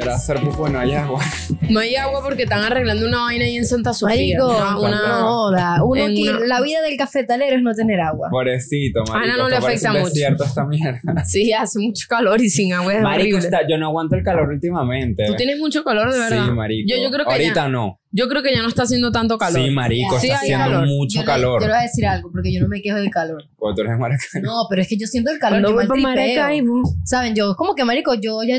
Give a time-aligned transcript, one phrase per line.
[0.00, 1.22] Quiero hacer pupo y no hay agua.
[1.68, 4.38] No hay agua porque están arreglando una vaina ahí en Santa Sofía.
[4.38, 5.84] Marico, Una- una- no joda.
[5.84, 8.28] Uno en que- una- La vida del cafetalero es no tener agua.
[8.30, 9.18] Pobrecito, marico.
[9.18, 10.04] Ana no le afecta mucho.
[10.06, 11.00] desierto esta mierda.
[11.26, 13.44] Sí, hace mucho calor y sin agua es Marico, horrible.
[13.56, 15.24] está- yo no aguanto el calor últimamente.
[15.26, 16.44] Tú tienes mucho calor, de verdad.
[16.46, 16.88] Sí, marico.
[16.90, 17.99] Yo, yo creo que Ahorita ya, no.
[18.12, 19.62] Yo creo que ya no está haciendo tanto calor.
[19.62, 20.86] Sí, marico, Sí, está haciendo calor.
[20.88, 21.60] mucho yo, le, calor.
[21.60, 23.44] yo le voy a decir algo, porque yo no me quejo del calor.
[23.56, 24.42] Cuando tú eres de Maracay.
[24.42, 25.60] No, pero es que yo siento el calor.
[25.62, 26.00] Cuando yo voy para.
[26.02, 26.82] Maracaibo.
[27.04, 28.54] Saben, yo, como que, marico, yo ya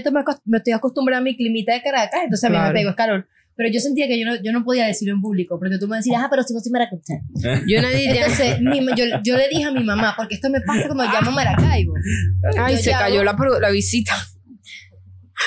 [0.46, 2.74] me, estoy acostumbrada a mi climita de Caracas, entonces a mí Claro.
[2.74, 3.28] me pego el calor.
[3.54, 5.98] Pero yo sentía que yo no, yo no podía decirlo en público, porque tú me
[5.98, 7.16] decías, ah, pero si vos soy maracucha.
[7.68, 10.62] Yo nadie diría, Entonces, mi- yo, yo le dije a mi mamá, porque esto me
[10.62, 11.94] pasa cuando llamo a Maracaibo.
[12.58, 14.14] ay, yo se llamo- cayó la, la visita.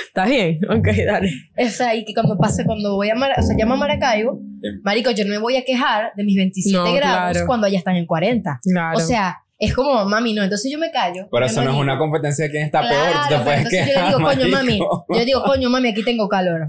[0.07, 0.61] ¿Estás bien?
[0.71, 1.31] Ok, dale.
[1.59, 4.41] O sea, y que cuando pase, cuando voy a, Mara- o sea, llamo a Maracaibo,
[4.83, 7.47] marico, yo no me voy a quejar de mis 27 No, grados claro.
[7.47, 8.61] cuando allá están en 40.
[8.63, 8.97] Claro.
[8.97, 11.27] O sea, es como, mami, no, entonces yo me callo.
[11.31, 13.07] Pero yo eso no es una competencia de quién está peor.
[13.07, 15.07] Tú Claro, te puedes entonces yo le quejar, digo, coño, mami, marico.
[15.09, 16.67] yo le digo, coño, mami, aquí tengo calor.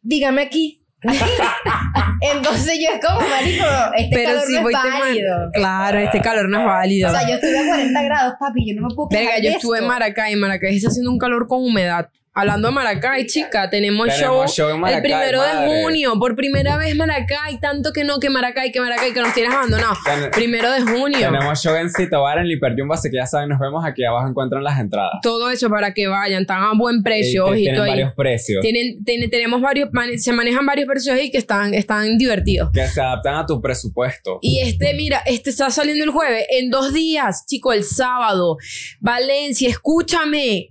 [0.00, 0.78] Dígame aquí.
[2.20, 3.64] entonces yo es como, marico,
[3.96, 5.50] este Pero calor si no voy es man- válido.
[5.52, 7.08] Claro, este calor no es válido.
[7.08, 9.50] O sea, yo estuve a 40 grados, papi, yo no me puedo quejar Verga, yo
[9.50, 9.86] estuve en.
[9.86, 10.32] Maracay.
[10.34, 12.08] En Maracay está haciendo un calor con humedad.
[12.34, 16.14] Hablando de Maracay, chica, tenemos, Tenemos show, show en Maracay, el primero de junio.
[16.18, 17.60] Por primera vez Maracay.
[17.60, 19.92] Tanto que no, que Maracay, que Maracay, que nos tienes abandonado.
[20.02, 21.18] Ten- Primero de junio.
[21.18, 24.26] Tenemos show en Cito Bar, en Liperjumba, así que ya saben, nos vemos aquí abajo,
[24.26, 25.12] encuentran las entradas.
[25.22, 26.40] Todo eso para que vayan.
[26.42, 27.44] Están a buen precio.
[27.44, 27.88] Ojito tienen ahí.
[27.90, 32.70] varios precios Tienen, tenemos varios, se manejan varios precios ahí que están, están divertidos.
[32.72, 34.38] que se adaptan a tu presupuesto.
[34.40, 38.56] Y este, mira, este está saliendo el jueves, en dos días, chico, el sábado.
[39.00, 40.70] Valencia, escúchame.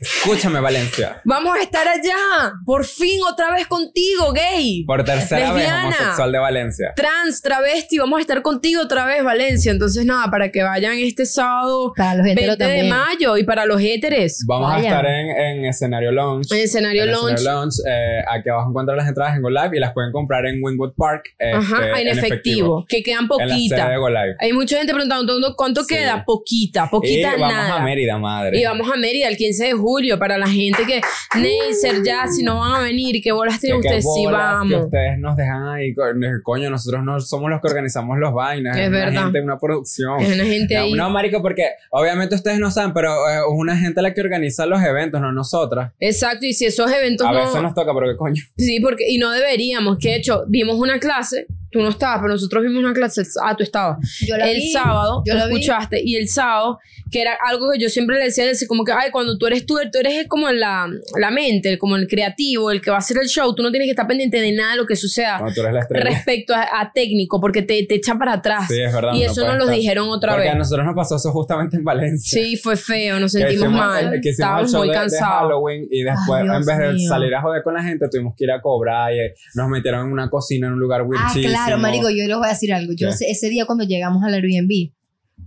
[0.00, 1.20] Escúchame, Valencia.
[1.24, 4.84] Vamos a estar allá, por fin, otra vez contigo, gay.
[4.84, 5.88] Por tercera Lesbiana.
[5.88, 6.92] vez, homosexual de Valencia.
[6.96, 9.72] Trans, travesti, vamos a estar contigo otra vez, Valencia.
[9.72, 13.64] Entonces, nada, para que vayan este sábado Para los 20 heteros de mayo y para
[13.66, 14.44] los héteres.
[14.46, 14.84] Vamos Vayan.
[14.92, 16.46] a estar en, en escenario lounge.
[16.54, 17.34] En escenario En launch.
[17.34, 17.76] escenario lounge.
[17.88, 20.94] eh, aquí abajo encuentran las entradas en Go Live y las pueden comprar en Wingwood
[20.96, 21.24] Park.
[21.38, 23.88] este, Ajá, en, efectivo, que quedan En la sede poquita.
[23.90, 24.36] de Go Live.
[24.40, 25.94] Hay mucha gente preguntando ¿cuánto, cuánto Sí.
[25.94, 26.24] queda?
[26.24, 27.76] Poquita, poquita y vamos nada.
[27.76, 28.58] a Mérida, madre.
[28.60, 29.83] Y vamos a Mérida el 15 de julio
[30.18, 31.00] para la gente que
[31.38, 34.54] Neisser ya si no van a venir, qué bolas Que tienen ustedes si bolas que
[34.72, 34.84] vamos.
[34.86, 36.02] ustedes nos dejan ahí, co-
[36.42, 38.76] coño, nosotros no somos los que organizamos los vainas.
[38.76, 39.22] Es una verdad.
[39.24, 40.20] gente, una producción.
[40.20, 40.92] Es una gente No, ahí.
[40.94, 44.66] no, marico, porque obviamente ustedes no saben, pero eh, es una gente la que organiza
[44.66, 45.92] los eventos, no nosotras.
[46.00, 48.42] Exacto, y si esos eventos A no veces nos toca, pero qué coño.
[48.56, 52.32] Sí, porque y no deberíamos, que de hecho vimos una clase, tú no estabas, pero
[52.34, 53.98] nosotros vimos una clase, ah, tú estabas.
[54.26, 55.54] Yo la el vi, sábado, yo tú la vi.
[55.54, 56.78] escuchaste, y el sábado,
[57.10, 59.66] que era algo que yo siempre le decía, decir, como que, ay, cuando tú eres
[59.66, 60.86] tú, tú eres como la,
[61.18, 63.86] la mente, como el creativo, el que va a hacer el show, tú no tienes
[63.88, 66.04] que estar pendiente de nada de lo que suceda Cuando tú eres la estrella.
[66.04, 68.68] respecto a, a técnico, porque te, te echa para atrás.
[68.68, 69.12] Sí, es verdad.
[69.14, 70.58] y no eso nos lo dijeron otra Porque a vez.
[70.58, 72.42] nosotros nos pasó eso justamente en Valencia.
[72.42, 75.40] Sí, fue feo, nos Que sentimos hicimos- mal, que estábamos muy de- de cansados.
[75.42, 77.08] Halloween y después, Ay, en vez de mío.
[77.08, 80.06] salir a joder con la gente, tuvimos que ir a cobrar y eh, nos metieron
[80.06, 81.48] en una cocina en un lugar Ah, wirchísimo.
[81.66, 82.92] Claro, marico, yo les voy a decir algo.
[82.92, 83.14] Yo ¿Qué?
[83.14, 84.92] ese, ese día cuando llegamos al Airbnb,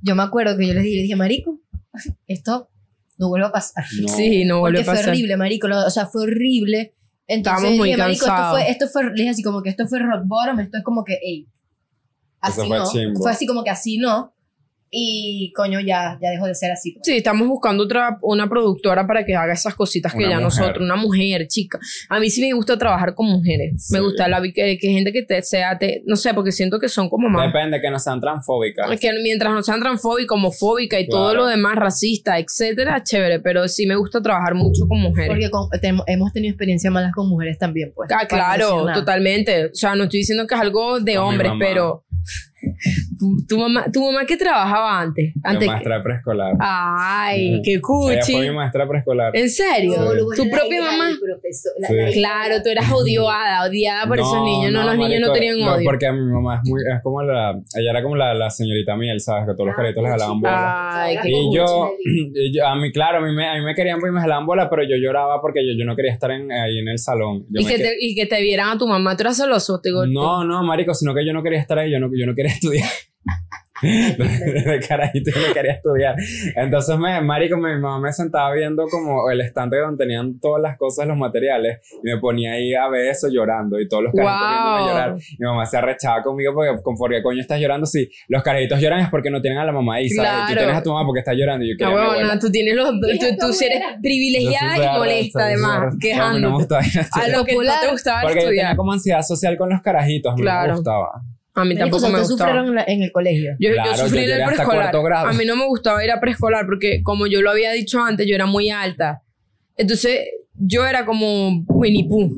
[0.01, 1.59] yo me acuerdo que yo les dije, dije, marico,
[2.27, 2.69] esto
[3.17, 3.85] no vuelve a pasar.
[4.01, 4.07] No.
[4.15, 5.09] Sí, no vuelve Porque a fue pasar.
[5.09, 5.67] horrible, marico.
[5.67, 6.93] lo- o sea, fue horrible.
[7.29, 8.59] Entonces Estábamos muy dije, marico, esto cansados.
[8.59, 11.03] fue, esto fue, le dije así como que esto fue rock bottom, esto es como
[11.03, 11.47] que, ey,
[12.39, 12.89] así fue no.
[12.89, 13.19] chimbo.
[13.21, 14.33] Fue así como que así no.
[14.89, 16.91] Y coño, ya, ya dejó de ser así.
[16.93, 17.01] pues.
[17.05, 20.43] Sí, estamos buscando otra, una productora para que haga esas cositas que Una ya mujer.
[20.61, 21.77] nosotros, una mujer, chica.
[22.09, 23.89] A mí sí me gusta trabajar con mujeres.
[23.91, 24.03] Me Sí.
[24.03, 27.09] gusta la que, que gente que te sea, te- no sé, porque siento que son
[27.09, 27.47] como más.
[27.51, 28.87] Depende que no sean transfóbicas.
[28.99, 31.41] Que mientras no sean transfóbica, homofóbica y todo Claro.
[31.45, 33.39] lo demás, racista, etcétera, chévere.
[33.41, 35.29] Pero sí me gusta trabajar mucho con mujeres.
[35.29, 38.09] Porque con- tem- hemos tenido experiencias malas con mujeres también, pues.
[38.13, 39.65] Ah, claro, totalmente.
[39.65, 42.05] O sea, no estoy diciendo que es algo de Con hombres, pero.
[43.47, 45.33] Tu, mamá, tu mamá que trabajaba antes.
[45.43, 46.53] Antes maestra preescolar.
[46.59, 47.61] Ay, Ujú.
[47.63, 48.33] qué Ella cuchi.
[48.33, 49.35] fue mi maestra preescolar.
[49.35, 49.95] ¿En serio?
[49.97, 51.09] No, ¿Tu propia mamá?
[51.11, 51.95] Sí.
[52.13, 54.71] Claro, tú eras odiada, odiada por esos niños.
[54.71, 55.83] No, los niños no tenían odio.
[55.85, 59.19] porque mi mamá es muy, es como la, ella era como la, la señorita miel,
[59.19, 59.45] ¿sabes?
[59.47, 61.03] Que todos los caritos les jalaban bola.
[61.03, 61.91] Ay, qué Y yo,
[62.35, 64.45] y yo- a mí, claro, a mí, me, a mí me querían y me jalaban
[64.45, 67.45] bola, pero yo lloraba porque yo, yo no quería estar en, ahí en el salón.
[67.49, 69.79] Yo Y que, que- te, y que te vieran a tu mamá, tú eras celoso,
[69.81, 70.05] te digo.
[70.05, 72.51] No, no, marico, sino que yo no quería estar ahí, yo no, yo no quería
[72.53, 72.87] estudiar.
[73.81, 76.15] de carajito yo no quería estudiar.
[76.55, 80.77] Entonces, me, marico, mi mamá me sentaba viendo como el estante donde tenían todas las
[80.79, 84.41] cosas, los materiales, y me ponía ahí a ver eso llorando, y todos los carajitos
[84.47, 84.57] Wow.
[84.57, 85.15] viéndome llorar.
[85.37, 87.85] Mi mamá se arrechaba conmigo porque, con por qué coño estás llorando.
[87.85, 90.31] Si los carajitos lloran es porque no tienen a la mamá ahí, ¿sabes?
[90.31, 90.47] Claro.
[90.47, 92.39] Tú tienes a tu mamá porque está llorando y yo quería mi huevona, abuela.
[92.39, 92.89] tú tienes los.
[92.89, 92.97] Tú,
[93.39, 96.17] tú eres privilegiada Yo y molesta, yo además, arrecha.
[96.17, 96.49] No, a no
[97.37, 98.65] lo que no te gustaba Porque yo estudiar.
[98.65, 100.69] tenía como ansiedad social con los carajitos, no Claro.
[100.69, 101.21] me gustaba.
[101.57, 102.49] A mí tampoco o sea, me ustedes gustaba.
[102.51, 103.51] sufrieron en, la- en el colegio.
[103.59, 104.95] Yo, yo Claro, sufrí yo en el preescolar.
[105.27, 108.25] A mí no me gustaba ir a preescolar porque, como yo lo había dicho antes,
[108.27, 109.21] yo era muy alta.
[109.75, 110.21] Entonces,
[110.55, 112.31] yo era como Winnie Pooh.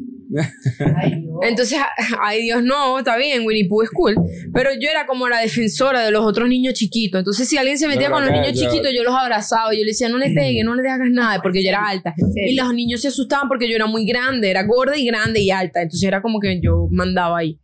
[0.96, 1.30] Ay, Dios.
[1.42, 1.80] Entonces,
[2.22, 4.16] ay Dios, no, está bien, Winnie Pooh es cool.
[4.54, 7.20] Pero yo era como la defensora de los otros niños chiquitos.
[7.20, 9.72] Entonces, si alguien se metía No, con los niños yo- chiquitos, yo los abrazaba.
[9.74, 12.14] Yo le decía, no le pegues, no le hagas nada, porque yo era alta.
[12.36, 15.50] Y los niños se asustaban porque yo era muy grande, era gorda y grande y
[15.50, 15.82] alta.
[15.82, 17.58] Entonces, era como que yo mandaba ahí.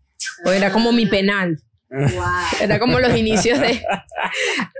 [0.43, 1.57] O era como mi penal.
[2.61, 3.79] Era como los inicios de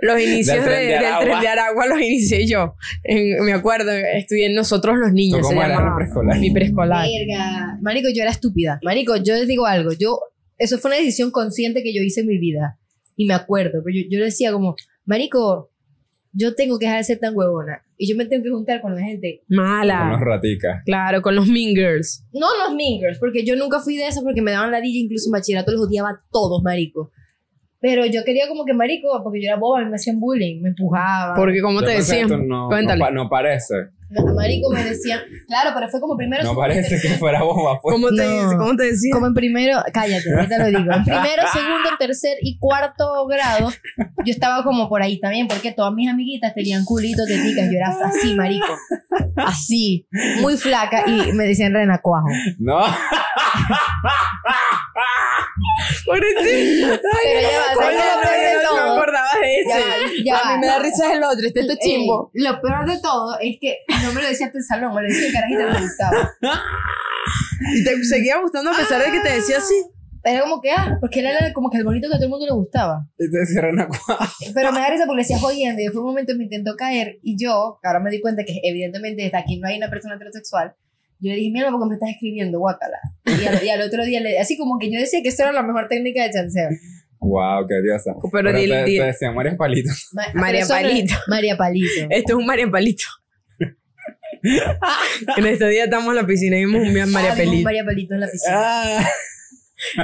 [0.02, 1.24] los inicios Del de- tren de del Aragua.
[1.24, 2.74] tren de Aragua los inicié yo.
[3.04, 5.40] En- me acuerdo, estudié en nosotros los niños.
[5.40, 6.38] ¿Tú se cómo en llamaba preescolar?
[6.38, 7.06] Mi preescolar.
[7.06, 7.78] Verga.
[7.80, 8.80] Marico, yo era estúpida.
[8.82, 9.92] Marico, yo les digo algo.
[9.92, 10.18] Yo,
[10.58, 12.78] eso fue una decisión consciente que yo hice en mi vida.
[13.16, 13.82] Y me acuerdo.
[13.84, 14.74] Pero yo, yo decía como,
[15.06, 15.70] Marico,
[16.38, 17.82] yo tengo que dejar de ser tan huevona.
[17.98, 19.42] Y yo me tengo que juntar con la gente.
[19.48, 20.18] Con los Mala.
[20.20, 20.82] raticas.
[20.84, 22.26] Claro, con los Mean Girls.
[22.32, 25.28] No los mingers, porque yo nunca fui de esas porque me daban la DJ, incluso
[25.28, 27.10] en bachillerato los odiaba a todos, marico.
[27.80, 31.36] Pero yo quería como que, marico, porque yo era boba, me hacían bullying, me empujaban.
[31.36, 32.28] Porque, como te decían?
[32.48, 32.98] No, Cuéntale.
[32.98, 33.74] no, pa- no parece.
[34.08, 36.44] Marico me decían, claro, pero fue como primero.
[36.44, 37.80] No parece que fuera boba.
[37.80, 37.94] Pues.
[37.94, 38.56] ¿Cómo te, No.
[38.58, 39.12] ¿Cómo te decían?
[39.12, 40.92] Como en primero, cállate, ahorita lo digo.
[40.92, 43.72] En primero, segundo, tercer y cuarto grado,
[44.24, 47.88] yo estaba como por ahí también, porque todas mis amiguitas tenían culitos, teticas, yo era
[48.08, 48.76] así, marico.
[49.36, 50.06] Así,
[50.40, 52.28] muy flaca, y me decían renacuajo.
[52.58, 52.80] No.
[56.04, 57.00] Pobrecito.
[57.22, 58.96] Pero ya va, ¿sabes lo peor de todo?
[59.40, 59.78] de Ya
[60.24, 62.30] ya a mí me da risa el otro, este es tu chimbo.
[62.34, 65.08] Lo peor de todo es que no me lo decía hasta el salón, me lo
[65.08, 66.30] decía el carajito que me gustaba.
[67.74, 69.74] Y te seguía gustando a pesar de que te decía así.
[70.22, 72.30] Pero como que, ah, porque él era como que el bonito que a todo el
[72.30, 73.06] mundo le gustaba.
[73.18, 73.88] Y te cierran a.
[74.54, 77.18] Pero me da risa porque le decía jodiendo y después un momento me intentó caer
[77.22, 80.16] y yo, que ahora me di cuenta que evidentemente desde aquí no hay una persona
[80.16, 80.74] heterosexual,
[81.20, 82.98] yo le dije, mira, porque me estás escribiendo, guácala.
[83.24, 85.52] Y al, y al otro día, le, así como que yo decía que esto era
[85.52, 86.68] la mejor técnica de chanceo.
[87.20, 88.12] Wow, qué diosa.
[88.20, 89.90] Pero Pero di- te, di- te decían María Palito.
[90.12, 91.14] Ma- María eso no es- Palito.
[91.28, 92.06] María Palito.
[92.10, 93.04] Esto es un María Palito.
[95.36, 97.62] En este día estamos en la piscina y vimos un María Ah, Palito.
[97.64, 98.54] María Palito en la piscina.
[98.56, 99.08] Ah.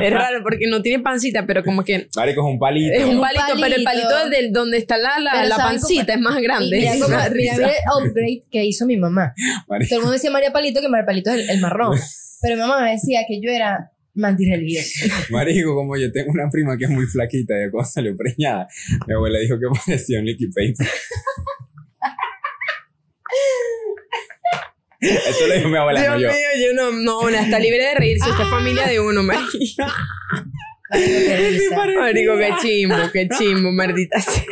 [0.03, 2.93] Es raro porque no tiene pancita, pero como que Marico, es un palito.
[2.95, 4.07] es un un palito, pero el palito.
[4.11, 6.77] palito del donde está la, la, Pero la ¿saben pancita es más grande.
[6.77, 7.57] Y mira, da mira, risa.
[7.57, 9.33] mira el upgrade que hizo mi mamá.
[9.69, 9.89] Marico.
[9.89, 11.99] Todo el mundo decía María Palito, que María Palito es el, el marrón.
[12.43, 15.07] Pero mi mamá me decía que yo era mantirreligiosa.
[15.31, 18.69] Marico, como yo tengo una prima que es muy flaquita y cuando salió preñada,
[19.07, 20.87] mi abuela dijo que parecía un liquid paper.
[25.03, 26.29] Eso lo dijo mi abuela, Dios no yo.
[26.29, 29.59] mío, yo no, no, una está libre de reírse, esta es familia de uno, marico.
[31.99, 34.45] Marico, qué qué chimbo, qué chimbo, maldita sea.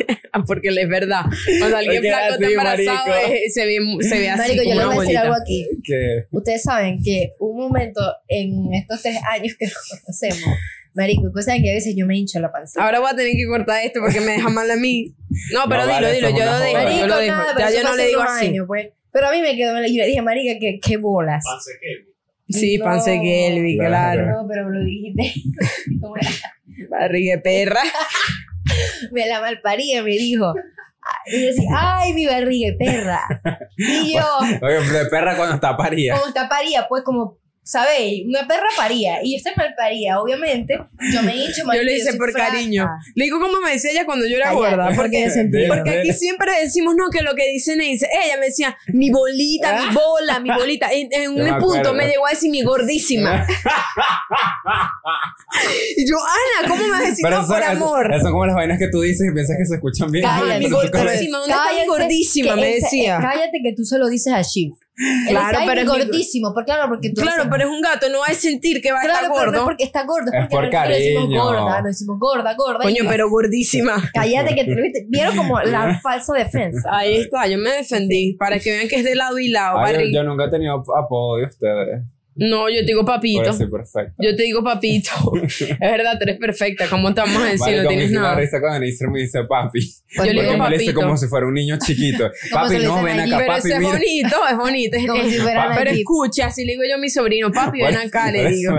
[0.47, 1.21] Porque es verdad.
[1.59, 3.33] Cuando alguien flaco está embarazado, marico.
[3.33, 5.67] eh, se ve, se ve así Marico, yo les voy a decir algo aquí.
[5.83, 10.49] Que Ustedes saben que un momento en estos tres años que nos conocemos,
[10.93, 12.81] Marico, ustedes saben que a veces yo me hincho la panza.
[12.83, 15.13] Ahora voy a tener que cortar esto porque me deja mal a mí.
[15.53, 16.99] No, pero No, dilo, vale, dilo, somos yo lo joda.
[16.99, 17.37] yo lo dejo.
[17.37, 18.45] nada, pero Ya yo no le digo así.
[18.47, 18.87] años, pues.
[19.11, 21.43] Pero a mí me quedó, yo le dije, marica, qué, qué bolas.
[22.47, 22.85] Sí, No.
[22.85, 24.23] Pance Kelby, Claro.
[24.23, 24.41] claro.
[24.43, 25.33] No, pero lo dijiste.
[26.01, 26.29] ¿Cómo era?
[26.89, 27.81] Barriga de perra.
[29.11, 30.53] me la malparía, me dijo.
[31.27, 33.21] Y yo decía, ay, mi barriga de perra.
[33.77, 34.23] Y yo,
[34.61, 36.15] Oye, de perra cuando está parida.
[36.15, 38.25] como está paría, pues como, ¿sabéis?
[38.27, 39.19] Una perra paría.
[39.23, 40.77] Y estoy mal paría, obviamente.
[41.13, 42.87] Yo me hincho, Yo le hice por cariño.
[43.15, 44.85] Le digo como me decía ella cuando yo era gorda.
[44.87, 45.67] porque Porque, de sentido.
[45.75, 49.85] porque aquí siempre decimos, no, que lo que dice dice Ella me decía, mi bolita,
[49.87, 50.89] mi bola, mi bolita.
[50.91, 53.45] En, en un me punto me llegó a decir mi gordísima.
[55.97, 58.11] y yo, Ana, ¿cómo me vas a decir Pero no por amor?
[58.13, 60.23] eso son como las vainas que tú dices y piensas que se escuchan bien.
[60.25, 62.55] Cállate, Ah, mi gordísima, ¿dónde está mi Cállate, gordísima?
[62.55, 63.19] Me ese- decía.
[63.21, 64.73] Cállate que tú se lo dices a Shiv.
[65.29, 66.53] Claro, "Ay, pero es mi- gordísimo.
[66.53, 68.99] Pero claro, porque tú Claro, pero es un gato, no va a sentir que va
[68.99, 69.65] a Claro, estar pero no es gordo.
[69.65, 71.43] porque está gordo, es Es porque por nosotros le decimos cariño.
[71.43, 72.79] gorda, nos decimos gorda, gorda.
[72.83, 73.95] Coño, y- pero gordísima.
[74.13, 75.05] Cállate que te ¿viste?
[75.09, 76.89] vieron como la falsa defensa.
[76.91, 79.79] Ahí está, yo me defendí para que vean que es de lado y lado.
[79.79, 82.03] Ay, yo, yo nunca he tenido apodo de ustedes.
[82.43, 83.43] No, yo te digo papito.
[84.17, 85.11] Yo te digo papito.
[85.43, 86.87] es verdad, tú eres perfecta.
[86.89, 87.59] ¿Cómo te vamos a decir?
[87.59, 88.35] Marico, no tienes nada.
[88.35, 89.79] risa cuando Neisser me dice papi.
[89.79, 90.93] Yo le Porque digo papito.
[91.01, 92.31] como si fuera un niño chiquito.
[92.51, 93.31] ¿Cómo papi, no, ven allí?
[93.31, 94.97] acá, Pero papi, eso es bonito, es bonito.
[94.97, 95.99] es- Como es- si fueran pero allí.
[95.99, 98.73] escucha, así le digo yo a mi sobrino, papi, ven acá, le digo.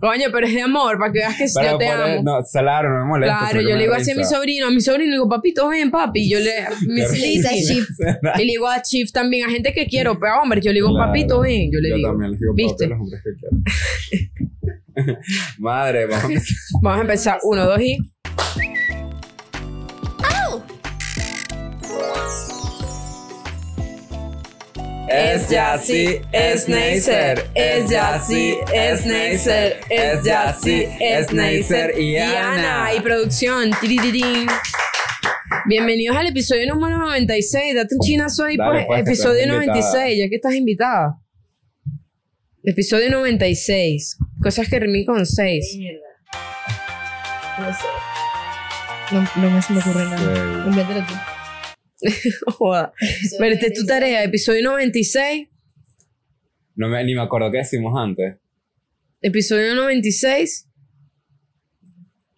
[0.00, 2.22] Coño, pero es de amor, para que veas que Pero yo te amo.
[2.22, 3.38] No, claro, no me molesta.
[3.38, 5.90] Claro, yo le digo así a mi sobrino, a mi sobrino le digo, papito, ven,
[5.90, 6.28] papi.
[6.28, 6.52] Yo le.
[6.86, 7.40] Mi, sí.
[7.66, 7.84] Chip.
[8.36, 10.76] Y le digo a Chief también, a gente que quiero, pero a hombres, yo le
[10.80, 11.70] digo, papito, ven.
[11.72, 12.14] Yo le digo.
[12.54, 12.89] ¿Viste?
[12.90, 13.30] Los hombres que
[14.94, 15.18] quiero.
[15.58, 16.56] Madre, vamos a empezar.
[16.82, 17.38] Vamos a empezar.
[17.42, 17.98] Uno, dos y.
[25.12, 27.50] Es Yassi, es Neisser.
[27.56, 29.80] Es Yassi, es Neisser.
[29.90, 32.94] Es Yassi, es Neisser y Ana.
[32.96, 33.70] Y producción.
[33.80, 34.46] Tiririrín.
[35.66, 37.74] Bienvenidos al episodio número 96.
[37.74, 38.86] Date un chinazo ahí, Dale, pues.
[38.86, 39.74] pues, episodio estás invitada.
[39.74, 41.16] 96, ya que estás invitada.
[42.62, 44.18] Episodio 96.
[44.42, 45.78] Cosas que rimen con 6.
[47.58, 47.86] No sé.
[49.12, 51.06] No, no me, se me ocurre nada.
[51.06, 51.14] Tú.
[52.52, 52.92] Joda.
[53.38, 54.22] Pero esta es tu tarea.
[54.24, 55.48] Episodio 96.
[56.74, 58.36] No me, ni me acuerdo qué decimos antes.
[59.22, 60.69] Episodio 96.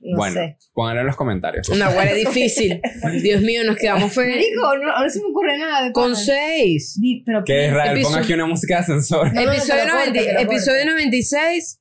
[0.04, 0.56] No bueno, sé.
[0.75, 1.68] pónganlo en los comentarios.
[1.68, 2.80] Una hueá difícil.
[3.23, 6.16] Dios mío, nos quedamos fue Marico, no, no se me ocurre nada de con.
[6.16, 6.99] 6.
[7.00, 9.32] Di- pero Que Israel Episodio- ponga aquí una música de ascensor.
[9.32, 10.90] No, no, no, Episodio, que lo corte, 90 que lo episodio corte.
[10.92, 11.80] 96.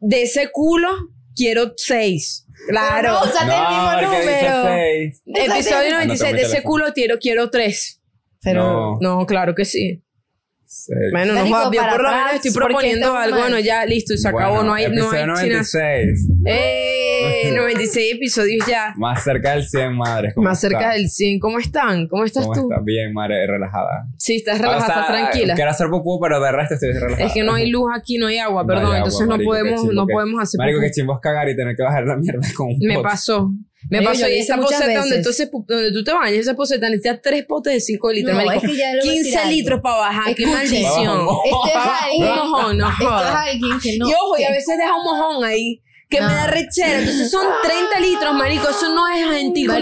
[0.00, 0.88] De ese culo
[1.34, 2.46] quiero 6.
[2.68, 3.12] Claro.
[3.12, 4.64] No, o sea, el mismo número.
[4.66, 5.22] seis.
[5.26, 6.18] Episodio Ah, no, 96.
[6.30, 8.02] toma De ese culo quiero, quiero 3.
[8.42, 8.98] Pero.
[9.00, 9.18] No.
[9.20, 10.02] No, claro que sí.
[10.68, 10.98] Seis.
[11.12, 13.38] Bueno, no, jodas, yo por lo menos estoy proponiendo estamos algo.
[13.38, 14.56] Bueno, ya listo, se acabó.
[14.56, 16.28] Bueno, no hay, no hay episodio sin 96.
[16.44, 17.52] ¡Eh!
[17.54, 18.92] 96 episodios ya.
[18.96, 20.32] Más cerca del 100, madre.
[20.34, 21.38] ¿cómo Más cerca del 100.
[21.38, 22.08] ¿Cómo están?
[22.08, 22.68] ¿Cómo estás ¿Cómo tú?
[22.70, 22.84] estás?
[22.84, 24.06] Bien, madre, relajada.
[24.18, 25.54] Sí, estás relajada, O sea, estás tranquila.
[25.54, 27.26] Quiero hacer popú, pero de resto estoy relajada.
[27.26, 28.84] Es que no hay luz aquí, no hay agua, No hay perdón.
[28.86, 30.86] agua, entonces no marico, qué podemos, chimbo no podemos hacer Marico, popó.
[30.86, 33.04] que chimbo es cagar y tener que bajar la mierda con un Me pote.
[33.08, 33.50] pasó.
[33.90, 34.26] Me Marico, pasó.
[34.26, 37.74] lo Y esa poseta donde, entonces, donde tú te bañas, esa poseta necesitas tres potes
[37.74, 38.64] de 5 litros, No, marico.
[38.66, 39.50] es que ya decir 15 algo.
[39.50, 40.34] litros para bajar.
[40.34, 40.52] ¡Qué Escuchen.
[40.54, 41.06] maldición!
[41.06, 41.38] Vamos.
[41.44, 42.22] Esto es alguien.
[42.28, 44.08] un mojón, no Esto es alguien que no.
[44.08, 46.32] y ojo, y a veces deja un mojón ahí que me No.
[46.34, 46.98] da rechera.
[47.00, 48.68] Entonces son 30 litros, marico.
[48.68, 49.80] Eso no es gentil para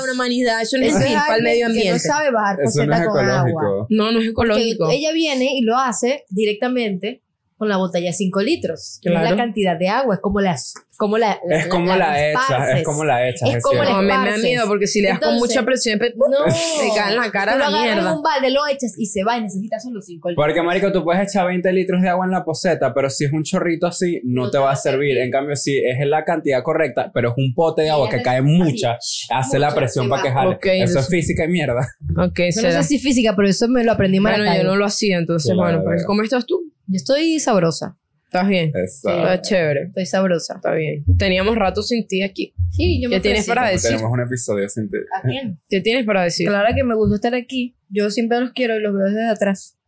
[0.00, 0.60] la humanidad.
[0.62, 2.08] Eso no es gentil para el medio alguien que ambiente.
[2.08, 3.48] no sabe bajar Eso no es con agua.
[3.50, 3.86] ecológico.
[3.88, 4.90] No, no es Porque ecológico.
[4.90, 7.22] ella viene y lo hace directamente
[7.60, 8.98] con la botella de 5 litros.
[9.02, 9.26] que Claro.
[9.26, 10.56] Es la cantidad de agua, es como la.
[10.96, 12.76] Como la, Es como la, hecha, esparces.
[12.78, 13.46] es como la hecha.
[13.46, 13.92] Es como cierto.
[13.92, 16.14] No, a mí me da miedo porque si le das con Entonces- mucha presión, pe-
[16.16, 16.44] No.
[16.44, 18.14] te cae en la cara la mierda.
[18.14, 20.42] un balde, lo echas y se va y necesitas solo 5 litros.
[20.46, 23.32] Porque, marico, tú puedes echar 20 litros de agua en la poseta, pero si es
[23.32, 25.18] un chorrito así, no, te va a servir.
[25.18, 28.38] En cambio, si es la cantidad correcta, pero es un pote de agua que cae
[28.38, 28.96] así, mucha,
[29.30, 30.54] hace la mucha, presión para que jale.
[30.56, 31.80] Ok, eso eso- es física y mierda.
[32.16, 34.76] Ok, Yo no sé si física, pero eso me lo aprendí en Bueno, yo no
[34.76, 36.04] lo hacía, entonces, Claro, bueno, pues.
[36.06, 36.60] ¿cómo estás tú?
[36.90, 37.96] Yo estoy sabrosa.
[38.24, 38.72] ¿Estás bien?
[38.74, 39.82] Está chévere.
[39.84, 40.56] Estoy sabrosa.
[40.56, 41.04] Está bien.
[41.16, 42.52] Teníamos rato sin ti aquí.
[42.70, 43.90] Sí, yo me ¿Qué tienes para decir?
[43.90, 44.96] Tenemos un episodio sin ti.
[45.16, 45.60] ¿A quién?
[45.68, 46.48] ¿Qué tienes para decir?
[46.48, 47.76] Claro que me gustó estar aquí.
[47.88, 49.78] Yo siempre los quiero y los veo desde atrás.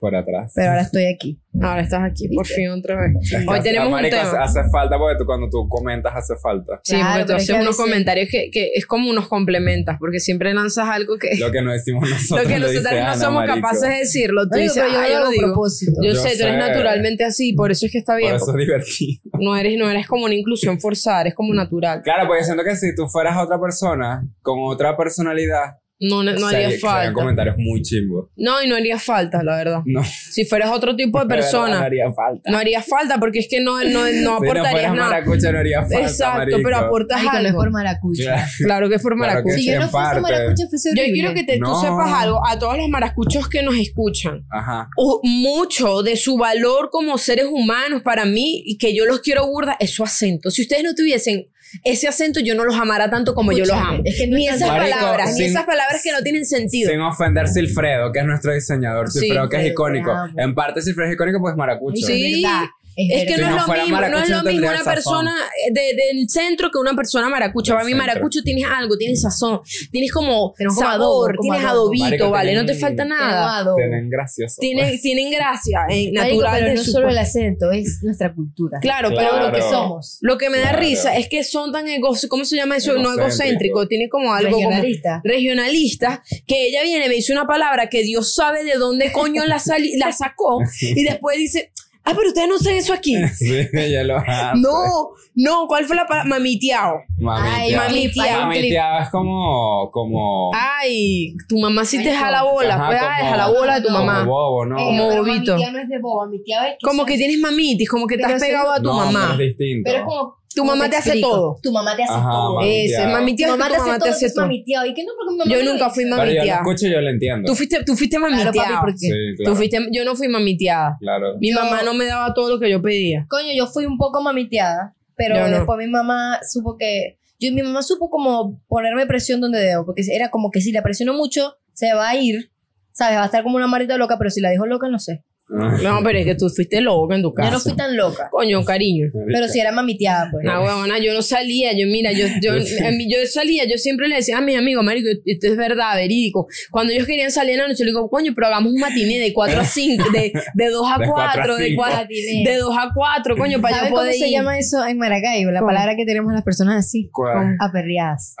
[0.00, 0.52] Por atrás.
[0.56, 1.40] Pero ahora estoy aquí.
[1.62, 3.12] Ahora estás aquí, por fin, otra vez.
[3.30, 4.22] Que Hoy hace- tenemos un tema.
[4.42, 6.80] Hace, hace falta porque tú, cuando tú comentas hace falta.
[6.82, 10.18] Sí, Claro, porque tú haces unos veces- comentarios que, que es como unos complementas, porque
[10.18, 12.42] siempre lanzas algo que Lo que no decimos nosotros.
[12.42, 13.54] lo que nosotros no Ana, somos marico.
[13.54, 14.42] capaces de decirlo.
[14.42, 15.46] Tú No digo, dices, pero yo ah, lo yo lo digo.
[15.46, 15.92] propósito.
[16.02, 16.68] Yo, Yo sé, tú eres sé.
[16.68, 18.34] naturalmente así, por eso es que está Por bien.
[18.34, 19.20] eso es divertido.
[19.38, 22.02] No eres, no eres como una inclusión forzada, eres como natural.
[22.02, 26.46] Claro, porque siento que si tú fueras otra persona con otra personalidad, No, no, no
[26.48, 27.12] haría falta.
[27.14, 28.26] comentarios muy chimbos.
[28.36, 29.80] No, y no haría falta, la verdad.
[29.86, 32.50] No, Si fueras otro tipo de persona, no haría falta.
[32.50, 35.08] no haría falta porque es que no, no, no si no aportarías fueras nada.
[35.10, 36.58] maracucha no haría falta, Exacto, marico.
[36.62, 37.58] pero aportas Marico, no es algo.
[37.58, 38.22] por maracucha.
[38.24, 38.46] Claro.
[38.76, 39.56] Claro que es por Claro que maracucho.
[39.56, 40.20] Si yo no fuese parte.
[40.20, 41.80] maracucha, fuese Yo quiero que te, tú No.
[41.80, 44.44] sepas algo a todos los maracuchos que nos escuchan.
[44.50, 44.90] Ajá.
[44.98, 49.46] O- mucho de su valor como seres humanos para mí y que yo los quiero
[49.46, 50.50] burda es su acento.
[50.50, 51.46] Si ustedes no tuviesen
[51.84, 54.02] ese acento, yo no los amara tanto como yo los amo.
[54.04, 56.90] es que no ni es esas Marico, palabras, ni esas palabras que no tienen sentido.
[56.90, 59.10] Sin ofender Silfredo, que es nuestro diseñador.
[59.10, 60.12] Sí, Silfredo, que es icónico.
[60.36, 62.06] En parte Silfredo es icónico, pues maracucho.
[62.06, 62.42] Sí.
[62.42, 65.34] Verdad, Es que Si no, es lo mismo, no es lo mismo una persona
[65.72, 67.74] de- del centro que una persona maracucha.
[67.74, 68.06] Para mí centro.
[68.06, 69.60] maracucho tienes algo, tienes sazón,
[69.92, 72.54] tienes como Tenemos como sabor, adobo, como tienes adobito, Marico, ¿vale?
[72.54, 73.64] No te falta nada.
[73.76, 74.56] Tienen gracioso.
[74.60, 75.02] Tienen, pues.
[75.02, 78.78] tienen gracia eh, Marico, natural pero no solo el acento, es nuestra cultura.
[78.80, 79.28] Claro, Claro.
[79.34, 80.18] pero Lo que somos.
[80.22, 80.78] Lo que me da Claro.
[80.80, 82.94] risa es que son tan egos, ¿cómo se llama eso?
[82.96, 83.86] No Egocéntrico.
[83.86, 85.20] tiene como algo como Regionalista.
[85.22, 89.58] regionalista, que ella viene, me dice una palabra que Dios sabe de dónde coño la,
[89.58, 91.70] sali- la sacó y después dice,
[92.06, 93.14] ah, pero ustedes no usan eso aquí.
[93.34, 94.58] Sí, ella lo hace.
[94.58, 96.28] No, no, ¿cuál fue la palabra?
[96.30, 96.94] Mamiteado.
[97.28, 97.76] Ay, Mamiteado.
[97.76, 98.46] mamiteado.
[98.46, 99.90] Mamiteado es como.
[99.90, 103.80] como Ay, tu mamá sí te jala bola, Ajá, pues, como- ay, jala bola de
[103.82, 104.24] tu como mamá.
[104.24, 104.76] bobo, ¿no?
[104.76, 105.56] Como pero bobito.
[105.56, 108.28] tía no es de boba, mi tía es Como que tienes mamitis, como que Pero
[108.28, 109.32] estás eso- pegado a tu no, mamá.
[109.36, 109.82] pero es distinto.
[109.90, 110.36] Pero es como.
[110.56, 111.58] Tu ¿cómo mamá te hace todo.
[111.62, 112.54] Tu mamá te hace Ajá, todo.
[112.56, 112.66] mami.
[112.86, 113.12] Ese, Mamiteado.
[113.12, 114.44] mamiteado Tu es mamá te mamá te todo, hace es todo.
[114.46, 114.86] mamiteado.
[114.86, 115.12] ¿Y qué no?
[115.16, 116.60] Porque mi mamá Yo nunca fui Pero yo lo mamiteada.
[116.62, 117.46] escucho y yo lo entiendo.
[117.46, 118.80] Tú fuiste, tú fuiste Claro, papi, mamiteado.
[118.80, 119.50] porque Sí, claro.
[119.52, 120.96] Tú fuiste, yo no fui mamiteada.
[120.98, 121.34] Claro.
[121.38, 123.26] Mi Yo- mamá no me daba todo lo que yo pedía.
[123.28, 125.48] Coño, yo fui un poco mamiteada, pero no.
[125.56, 127.18] después mi mamá supo que.
[127.38, 130.82] Yo, mi mamá supo como ponerme presión donde debo, porque era como que si la
[130.82, 132.50] presiono mucho, se va a ir,
[132.92, 133.18] ¿sabes?
[133.18, 135.22] Va a estar como una marita loca, pero si la dejo loca, no sé.
[135.82, 137.48] No, pero es que tú fuiste loca en tu casa.
[137.50, 139.06] Yo no fui tan loca, Coño, cariño.
[139.32, 140.44] pero si era mamiteada, pues.
[140.44, 144.08] No, huevona, yo no salía, yo mira, yo, yo, a mí- yo salía, yo siempre
[144.08, 146.48] le decía a mis amigos, marico, esto es verdad, verídico.
[146.72, 149.32] Cuando ellos querían salir en la noche, le digo, coño, pero hagamos un matiné de
[149.32, 151.82] 4 a 5, de, de 2 a De 4, cuatro a de, cinco.
[151.82, 152.50] 4, Matiné.
[152.50, 154.32] de 2 a 4, coño, para ¿Sabes yo cómo poder se ir.
[154.32, 155.50] llama eso en Maracaibo?
[155.52, 155.68] La ¿Cómo?
[155.68, 157.08] palabra que tenemos las personas así.
[157.12, 157.56] ¿Cuál?
[157.60, 158.34] Aperreadas.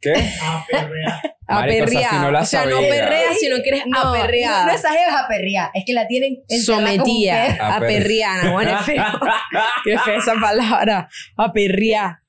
[0.00, 0.14] ¿Qué?
[0.14, 0.64] Sea,
[1.46, 2.10] Aperreada.
[2.10, 2.88] si no la o sea, no sabía.
[2.90, 4.60] perreas, sino que eres No, aperreada.
[4.60, 8.52] No, no esa jeva es aperreada, es que la tienen Sometida, aperriana.
[8.52, 9.04] Bueno, es feo.
[9.84, 11.08] Qué fea esa palabra.
[11.36, 12.22] Aperriá.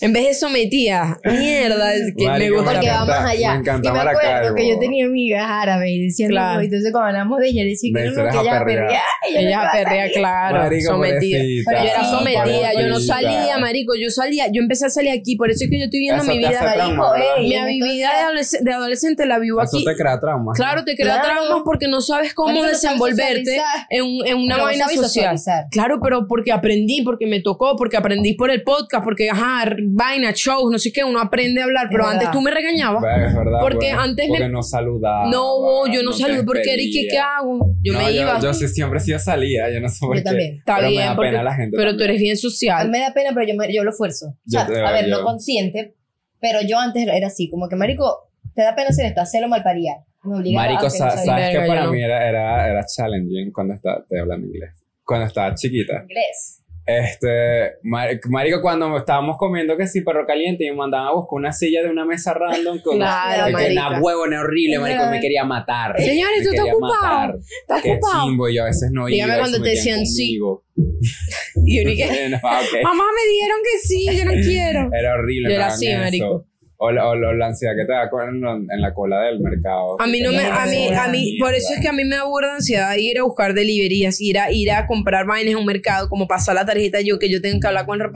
[0.00, 1.18] En vez de sometida.
[1.24, 2.72] Mierda, es que me gusta.
[2.72, 3.52] Porque va más allá.
[3.54, 4.30] me encanta y me Maracaibo.
[4.36, 6.54] acuerdo que yo tenía amigas árabes y decían, Claro.
[6.58, 8.60] no, entonces cuando hablamos de ella, decía que no, que ella "Eres aperreada.
[8.60, 9.02] aperreada".
[9.28, 10.12] ella no Ella te va a aperrea, salir.
[10.16, 11.38] claro, Marico, sometida.
[11.38, 15.36] pobrecita, Yo era sometida, yo no salía, marico, yo salía, yo empecé a salir aquí,
[15.36, 16.60] por eso es que yo estoy viendo Eso mi vida.
[16.62, 17.46] marico, ey.
[17.48, 19.84] Mi entonces- vida de, adolesc- de adolescente la vivo Eso aquí.
[19.84, 20.52] te crea trauma.
[20.54, 21.40] Claro, te crea Claro.
[21.42, 25.36] traumas porque no sabes cómo no desenvolverte en, un- en una Pero no vaina social.
[25.70, 29.84] Claro, pero porque aprendí, porque me tocó, porque aprendí por el podcast, porque, ajá, r-
[29.88, 33.02] vaina, shows, no sé qué, uno aprende a hablar, pero Es antes tú me regañabas.
[33.04, 33.58] Es verdad.
[33.60, 34.04] Porque güey.
[34.08, 35.30] antes me- Porque no saludaba.
[35.30, 37.10] No, yo no, te saludo porque ¿qué, despedía.
[37.10, 37.70] qué hago?
[37.82, 38.40] Yo No, me iba.
[38.40, 40.24] Yo, sí siempre he sido salida, yo no sé por Yo qué.
[40.24, 40.54] también.
[40.58, 41.76] Está pero bien, me da porque- pena la gente.
[41.76, 42.10] pero tú también.
[42.10, 42.90] eres bien A mí social.
[42.90, 44.26] me da pena, pero yo, me- yo lo esfuerzo.
[44.28, 45.94] O sea, a ver, no consciente,
[46.40, 49.92] pero yo antes era así, como que, marico, te da pena hacer esto, hacerlo malparía.
[50.24, 51.20] Me obligaba Marico, no sabes
[51.52, 51.92] que para no.
[51.92, 54.70] mí era, era, era challenging cuando estaba, te hablando inglés.
[55.04, 56.02] Cuando estaba chiquita.
[56.02, 56.62] inglés.
[56.86, 61.36] Este, mar- marico, cuando estábamos comiendo que sí, perro caliente y me mandaban a buscar
[61.38, 65.44] una silla de una mesa random con Claro, que una huevona horrible, marico, me quería
[65.44, 66.00] matar.
[66.00, 67.38] Señores, Me ¿tú estás ocupado?
[67.62, 68.24] ¿Estás Qué ocupado?
[68.24, 70.38] chimbo, yo a veces no Dígame iba cuando te decían sí.
[71.66, 72.82] Y yo dije, No, ok.
[72.84, 74.90] mamá, me dijeron que sí, yo no quiero.
[74.92, 75.48] Era horrible.
[75.48, 76.46] Yo era así, eso.
[76.78, 80.00] O, la- o la- la ansiedad que te da con- en la cola del mercado.
[80.00, 82.16] A mí no me, a mí, a mí, por eso es que a mí me
[82.16, 86.08] aburre ansiedad ir a buscar deliverías, ir a, ir a comprar vainas en un mercado,
[86.10, 88.08] como pasar la tarjeta yo, que yo tengo que hablar con el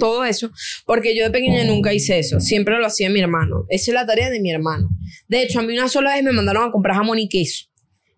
[0.00, 0.50] todo eso,
[0.84, 4.04] porque yo de pequeña nunca hice eso, siempre lo hacía mi hermano, esa es la
[4.06, 4.88] tarea de mi hermano.
[5.28, 7.66] De hecho, a mí una sola vez me mandaron a comprar jamón y queso,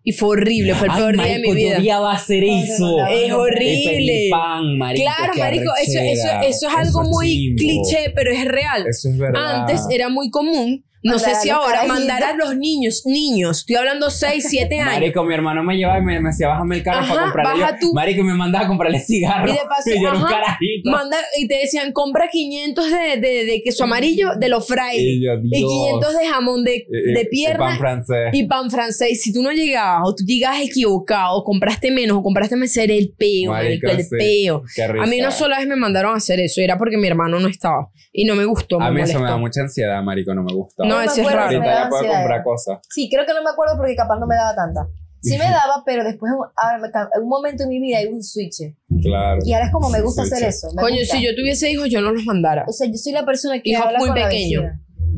[0.03, 1.77] y fue horrible, fue el peor día de mi vida.
[1.77, 3.05] odiaba hacer eso.
[3.07, 4.27] Es horrible.
[4.31, 5.03] Pan, marico.
[5.03, 7.57] Claro, marico, eso, eso, eso es algo Eso muy chimbo.
[7.57, 8.85] cliché, pero es real.
[8.87, 9.61] Eso es verdad.
[9.61, 14.09] Antes era muy común, no sé si ahora, mandar a los niños, niños, estoy hablando
[14.09, 14.93] 6, 7 años.
[14.93, 17.61] Marico, mi hermano me llevaba y me, me decía, bájame el carro Ajá, para comprarle.
[17.61, 17.93] baja yo, tú.
[17.93, 19.49] Marico, me mandaba a comprarle cigarros.
[19.49, 20.89] Y de paso, un ajá, carajito.
[20.91, 24.99] Manda, y te decían, compra 500 de, de, de queso amarillo de los Fridays.
[24.99, 25.69] Y yo, Y Dios.
[25.71, 26.79] 500 de jamón de, Y-
[27.11, 28.29] y- de y pierna pan francés.
[28.33, 29.21] y pan francés.
[29.21, 32.93] Si tú no llegabas o tú llegas equivocado, o compraste menos o compraste más, era
[32.93, 34.09] el peo, marico, el sí.
[34.17, 34.63] peo.
[34.75, 35.03] Qué risa.
[35.03, 37.39] A mí una sola vez me mandaron a hacer eso, y era porque mi hermano
[37.39, 37.89] no estaba.
[38.13, 40.53] Y no me gustó, me A mí eso me da mucha ansiedad, marico, no me
[40.53, 40.83] gusta.
[40.85, 41.57] No, me ese es acuerdo raro.
[41.57, 42.19] Ahorita ya puedo ansiedad.
[42.19, 42.79] comprar cosas.
[42.89, 44.87] Sí, creo que no me acuerdo porque capaz no me daba tanta.
[45.21, 48.73] Sí me daba, pero después en un momento en mi vida hay un switch.
[49.01, 49.39] Claro.
[49.45, 50.57] Y ahora es como me gusta Sí, hacer sí.
[50.57, 50.67] eso.
[50.75, 51.15] me Coño, gusta.
[51.17, 52.65] si yo tuviese hijos, yo no los mandara.
[52.67, 54.63] O sea, yo soy la persona que Hijos muy pequeños.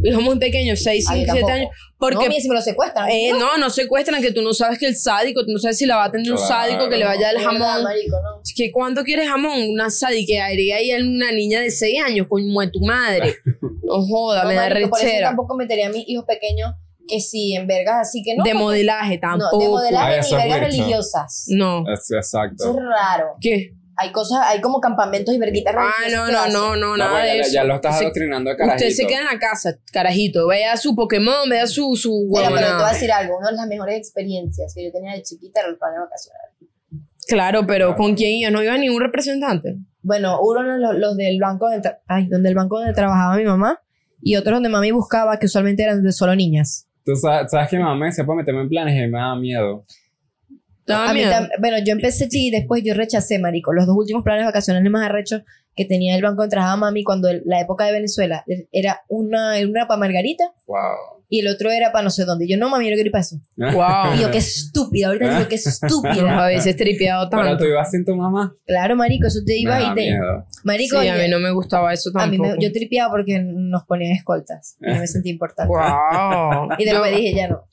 [0.04, 1.52] Hijos muy pequeños, 6, Ay, 5, 7 tampoco.
[1.54, 1.70] años.
[1.98, 3.10] Porque no, me lo secuestran.
[3.10, 5.86] Eh, no, no secuestran, que tú no sabes que el sádico, tú no sabes si
[5.86, 6.54] la va a atender un Claro.
[6.54, 7.84] sádico que le vaya el jamón.
[7.84, 8.42] marico, no.
[8.56, 9.70] ¿Que ¿Cuánto quieres jamón?
[9.70, 13.36] Una sádica, haría ahí una niña de 6 años, con tu madre.
[13.84, 15.28] No joda, No, me da marico, por eso rechera.
[15.30, 16.72] tampoco metería a mis hijos pequeños
[17.08, 18.44] que sí, en vergas así que no.
[18.46, 19.60] de modelaje No, tampoco.
[19.60, 21.46] de modelaje Ay, ni eso vergas religiosas.
[21.50, 21.84] No.
[21.92, 22.70] Es- Eso exacto.
[22.70, 23.26] es raro.
[23.42, 23.73] ¿Qué?
[23.96, 27.24] Hay cosas, hay como campamentos y verguitas Ah, no, no, no, no, No, nada pues,
[27.32, 27.54] de ya, eso.
[27.54, 28.88] ya lo estás Usted- adoctrinando de carajito.
[28.90, 30.48] Usted se queda en la casa, carajito.
[30.48, 33.38] Vea su Pokémon, vea su, su Mira, pero te voy a decir algo.
[33.38, 36.42] Una de las mejores experiencias que yo tenía de chiquita era el plan de vacaciones.
[37.28, 38.52] Claro, pero ¿con quién iba?
[38.52, 39.78] ¿No iba ningún representante?
[40.02, 43.46] Bueno, uno de los, los del banco donde, ay, donde el banco donde trabajaba mi
[43.46, 43.80] mamá
[44.22, 46.88] y otros donde mami buscaba que usualmente eran de solo niñas.
[47.06, 49.18] Tú sabes, sabes que mi mamá me decía para meterme en planes y a me
[49.18, 49.86] daba miedo.
[50.86, 53.72] ¿Te daba A mí tam- bueno, yo empecé y después yo rechacé, marico.
[53.74, 55.42] Los dos últimos planes vacacionales más arrechos
[55.76, 59.54] que tenía el banco donde trabajaba mami cuando el- la época de Venezuela era una,
[59.68, 61.24] una para Margarita Wow.
[61.30, 62.46] y el otro era para no sé dónde.
[62.46, 63.38] Y yo no, mami, yo no quiero ir para eso.
[63.58, 64.16] Wow.
[64.16, 66.14] Y yo, qué estúpida, ahorita digo, qué estúpida.
[66.44, 67.64] A veces tripeado Pero tanto.
[67.64, 68.54] tú ibas sin tu mamá.
[68.68, 70.02] Claro, marico, eso te Me iba da y te...
[70.02, 70.46] miedo.
[70.64, 72.58] Marico, Sí, a mí no me gustaba eso a mí tampoco.
[72.60, 74.76] me- yo tripeaba porque nos ponían escoltas.
[74.80, 75.74] Y no me sentía importante.
[75.74, 76.70] Wow.
[76.78, 77.64] Y después dije, ya no.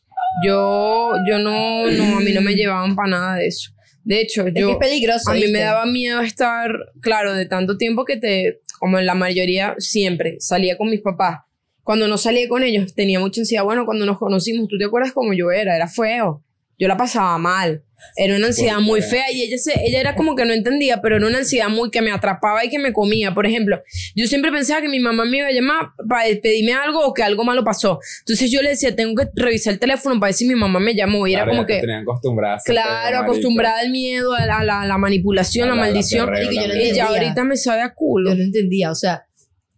[0.45, 3.73] Yo, yo no, no, a mí no me llevaban para nada de eso.
[4.03, 5.31] De hecho, Es yo, es peligroso.
[5.31, 9.15] a mí me daba miedo estar, claro, de tanto tiempo que te, como en la
[9.15, 11.41] mayoría, siempre salía con mis papás.
[11.83, 13.65] Cuando no salía con ellos, tenía mucha ansiedad.
[13.65, 15.75] Bueno, cuando nos conocimos, ¿tú te acuerdas cómo yo era?
[15.77, 16.45] Era feo.
[16.79, 17.83] Yo la pasaba mal.
[18.17, 19.07] Era una ansiedad ¿Por muy qué?
[19.07, 21.91] fea y ella, se, ella era como que no entendía, pero era una ansiedad muy
[21.91, 23.33] que me atrapaba y que me comía.
[23.35, 23.83] Por ejemplo,
[24.15, 27.23] yo siempre pensaba que mi mamá me iba a llamar para pedirme algo o que
[27.23, 27.99] algo malo pasó.
[28.21, 30.95] Entonces yo le decía, tengo que revisar el teléfono para ver si mi mamá me
[30.95, 31.27] llamó.
[31.27, 32.63] Y era Claro, como ya te que, tenían acostumbradas.
[32.65, 35.87] claro, acostumbrada al miedo, a la, a la- a la manipulación, A la, la- la
[35.93, 36.31] maldición.
[36.37, 36.83] y yo- mierda.
[36.83, 38.31] y ya ahorita me sabe a culo.
[38.31, 39.25] Yo no entendía, o sea,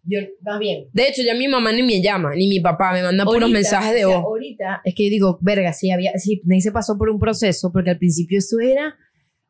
[0.05, 0.89] yo, más bien.
[0.93, 3.59] De hecho, ya mi mamá ni me llama, ni mi papá, me manda puros Ahorita,
[3.59, 4.27] mensajes de o sea, voz.
[4.27, 7.71] Ahorita es que yo digo, verga, sí, había, sí, Ney se pasó por un proceso,
[7.73, 8.97] porque al principio eso era,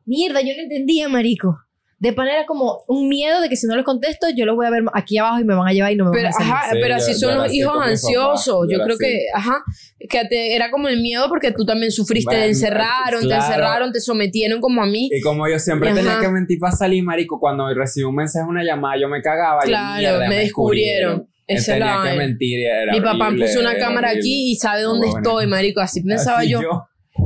[0.05, 1.57] mierda, yo no entendía, marico.
[2.03, 4.69] De manera como un miedo de que si no les contesto, yo los voy a
[4.69, 6.47] ver aquí abajo y me van a llevar y no me Pero, van a hacer
[6.53, 8.67] ajá, Sí, pero así son los hijos papá, ansiosos.
[8.69, 9.05] yo creo así.
[9.05, 9.63] que, ajá,
[10.09, 13.91] que te- era como el miedo porque tú también sufriste de Bueno, encerraron, te encerraron,
[13.93, 15.09] te sometieron como a mí.
[15.13, 15.97] Y como yo siempre Ajá.
[15.97, 19.61] tenía que mentir para salir, marico, cuando recibí un mensaje, una llamada, yo me cagaba.
[19.63, 21.27] yo, Claro, mierda, me descubrieron.
[21.47, 22.59] Esa es la tenía que mentir.
[22.59, 24.19] y Era Mi papá horrible, puso una cámara horrible.
[24.29, 25.19] aquí y sabe dónde Bueno.
[25.25, 25.79] estoy, marico.
[25.79, 26.59] Así pensaba Así yo.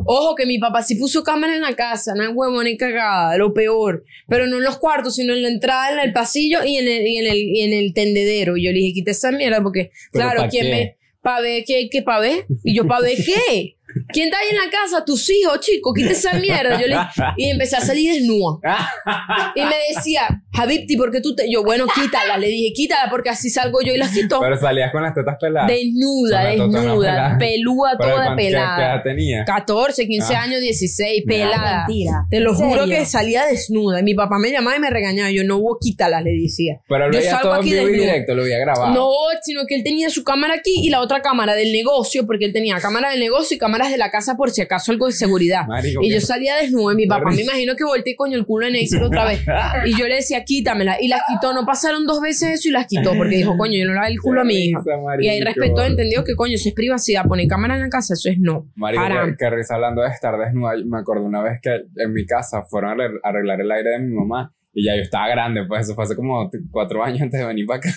[0.08, 3.54] Ojo, que mi papá sí puso cámara en la casa, no huevo ni cagada, lo
[3.54, 4.04] peor.
[4.28, 7.06] Pero no en los cuartos, sino en la entrada, en el pasillo y en el,
[7.06, 8.58] y en el, y en el tendedero.
[8.58, 10.72] Y yo le dije, quita esa mierda, porque, ¿Pero claro, ¿quién qué?
[10.72, 10.98] me.
[11.22, 11.90] ¿Pa' ver qué?
[11.92, 12.46] ¿Qué pa' ver?
[12.64, 13.77] Y yo, ¿pa' ver qué?
[14.10, 15.04] ¿Quién está ahí en la casa?
[15.06, 16.80] Tus hijos, chico, quita esa mierda.
[16.80, 16.96] Yo le,
[17.38, 18.60] y empecé a salir desnuda.
[19.56, 21.50] Y me decía, Habibti, ¿por qué tú te.?
[21.52, 22.38] Yo, bueno, quítala.
[22.38, 24.40] Le dije, quítala porque así salgo yo y las quito.
[24.40, 25.70] Pero salías con las tetas peladas.
[25.72, 28.76] Desnuda, desnuda, pelúa, toda ¿cuánto- qué- pelada.
[28.78, 29.46] ¿Qué edad tenía?
[29.46, 30.42] 14, 15 Ah.
[30.44, 31.46] años, 16, Mira.
[31.50, 31.86] pelada.
[31.88, 32.26] Mentira.
[32.30, 32.98] Te lo ¿En juro serio?
[32.98, 34.00] que salía desnuda.
[34.00, 35.32] Y mi papá me llamaba y me regañaba.
[35.32, 36.82] Yo, no hubo quítala, le decía.
[36.88, 38.06] Pero lo Yo salgo todo en aquí vivo y desnudo.
[38.06, 38.94] directo, lo había grabado.
[38.94, 39.10] No,
[39.44, 42.54] sino que él tenía su cámara aquí y la otra cámara del negocio, porque él
[42.54, 45.66] tenía cámara del negocio y cámaras de la casa por si acaso algo de seguridad.
[45.68, 48.68] Marico, Y yo salía desnuda y mi papá me imagino que volteé coño el culo
[48.68, 49.42] en Neisser otra vez.
[49.86, 50.98] Y yo le decía, quítamela.
[51.02, 51.54] Y las quitó.
[51.54, 54.20] No pasaron dos veces eso y las quitó porque dijo, coño, yo no doy el
[54.20, 54.82] culo a mi hija.
[55.20, 57.24] Y ahí respetó, entendió que coño, eso es privacidad.
[57.26, 58.70] Poner cámara en la casa, eso es no.
[58.76, 59.36] Marico, Haram.
[59.38, 60.74] que, risa hablando de estar desnuda.
[60.86, 63.90] Me acuerdo una vez que en mi casa fueron a arregl- a arreglar el aire
[63.92, 67.22] de mi mamá y ya yo estaba grande, pues eso fue hace como cuatro años
[67.22, 67.90] antes de venir para acá.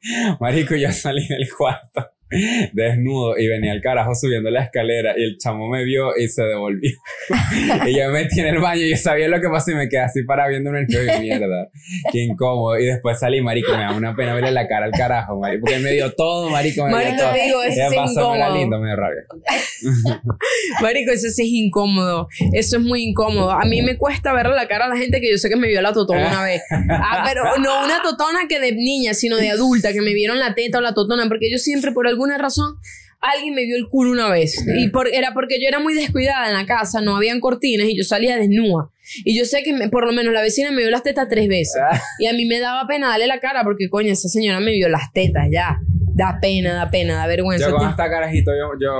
[0.40, 2.06] Marico, yo salí del cuarto
[2.72, 6.42] desnudo y venía el carajo subiendo la escalera y el chamo me vio y se
[6.42, 6.90] devolvió.
[7.86, 9.88] y yo me metí en el baño y yo sabía lo que pasó y me
[9.88, 11.68] quedé así para viendo en el espejo y mierda.
[12.12, 12.78] Qué incómodo.
[12.78, 15.76] Y después salí, marico, me da una pena verle la cara al carajo, marico, porque
[15.76, 17.34] él me dio todo, marico, me Marico, dio todo.
[17.34, 18.58] digo, eso es paso no era incómodo.
[18.58, 19.22] lindo, me dio rabia.
[20.82, 22.28] Marico, eso sí es incómodo.
[22.52, 23.50] Eso es muy incómodo.
[23.50, 25.68] A mí me cuesta verle la cara a la gente que yo sé que me
[25.68, 26.62] vio la totona una vez.
[26.90, 30.54] Ah, pero no una totona que de niña, sino de adulta, que me vieron la
[30.54, 32.76] teta o la totona, porque yo siempre, por alguna razón,
[33.20, 34.64] alguien me vio el culo una vez.
[34.76, 37.96] Y por, era porque yo era muy descuidada en la casa, no habían cortinas y
[37.96, 38.90] yo salía desnuda.
[39.24, 41.48] Y yo sé que me- por lo menos la vecina me vio las tetas tres
[41.48, 41.80] veces.
[42.18, 44.88] Y a mí me daba pena darle la cara porque, coño, esa señora me vio
[44.88, 45.78] las tetas ya.
[46.14, 47.66] Da pena, da pena, da vergüenza.
[47.84, 48.90] Yo estaba carajito, yo, yo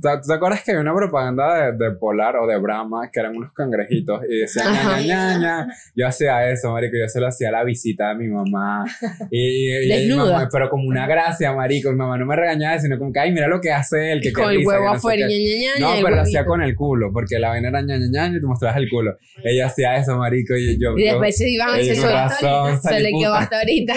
[0.00, 3.36] ¿te, te acuerdas que había una propaganda de, de Polar o de Brahma que eran
[3.36, 5.66] unos cangrejitos y decían ña, ña, ña?
[5.94, 8.84] Yo hacía eso, marico, yo se lo hacía a la visita de mi mamá.
[9.30, 12.98] Y, y- mi mamá- pero como una gracia, marico, mi mamá no me regañaba, sino
[12.98, 14.96] como que, ay, mira lo que hace él, que con el huevo que no sé
[14.98, 15.34] afuera, qué".
[15.38, 17.96] ña, ña, ña, No, pero lo hacía con el culo, porque la vaina era ña,
[17.98, 19.16] ña, ña, y tú mostrabas el culo.
[19.44, 20.96] Ella hacía eso, marico, y yo...
[20.96, 23.38] Y yo- después se iban a hacer razón, Se le quedó puta.
[23.38, 23.94] hasta ahorita.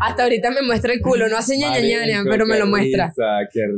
[0.00, 1.28] Hasta ahorita me muestra el culo.
[1.28, 3.12] No hace ña, ña, ña, pero me lo muestra.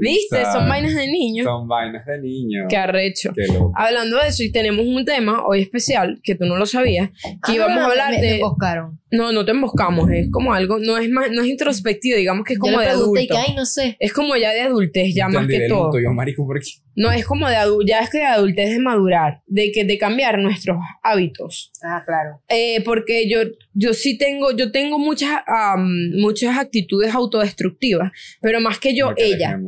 [0.01, 0.43] ¿Viste?
[0.53, 1.45] Son vainas de niños.
[1.47, 2.65] Son vainas de niño.
[2.69, 3.33] Qué arrecho.
[3.35, 3.73] Qué loco.
[3.77, 7.11] Hablando de eso, y tenemos un tema hoy especial que tú no lo sabías,
[7.47, 8.33] que íbamos a hablar Ah, me, de.
[8.35, 9.01] Me buscaron.
[9.11, 12.55] No, no te emboscamos, es como algo, no es más, no es introspectivo, digamos que
[12.55, 13.35] es como Yo le de adulto.
[13.35, 13.97] que, ay, no sé.
[14.01, 15.85] Es como ya de adultez, ya más Entendí que del todo.
[15.87, 16.67] luto, yo, marico, ¿por qué?
[16.97, 19.97] No, es como de adultez, ya es que de adultez de madurar, de que de
[19.97, 21.71] cambiar nuestros hábitos.
[21.85, 22.43] Ah, claro.
[22.49, 23.39] Eh, porque yo,
[23.75, 29.27] yo sí tengo, yo tengo muchas, am, muchas actitudes autodestructivas, pero más que yo, Porque
[29.27, 29.59] ella.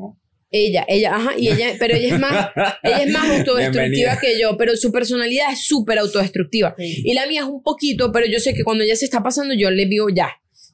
[0.51, 2.49] Ella, ella, ajá, y ella, pero ella es más,
[2.83, 4.19] ella es más autodestructiva Bienvenida.
[4.21, 6.75] que yo, pero su personalidad es súper autodestructiva.
[6.79, 9.55] Y la mía es un poquito, pero yo sé que cuando ella se está pasando,
[9.55, 10.31] yo le digo ya.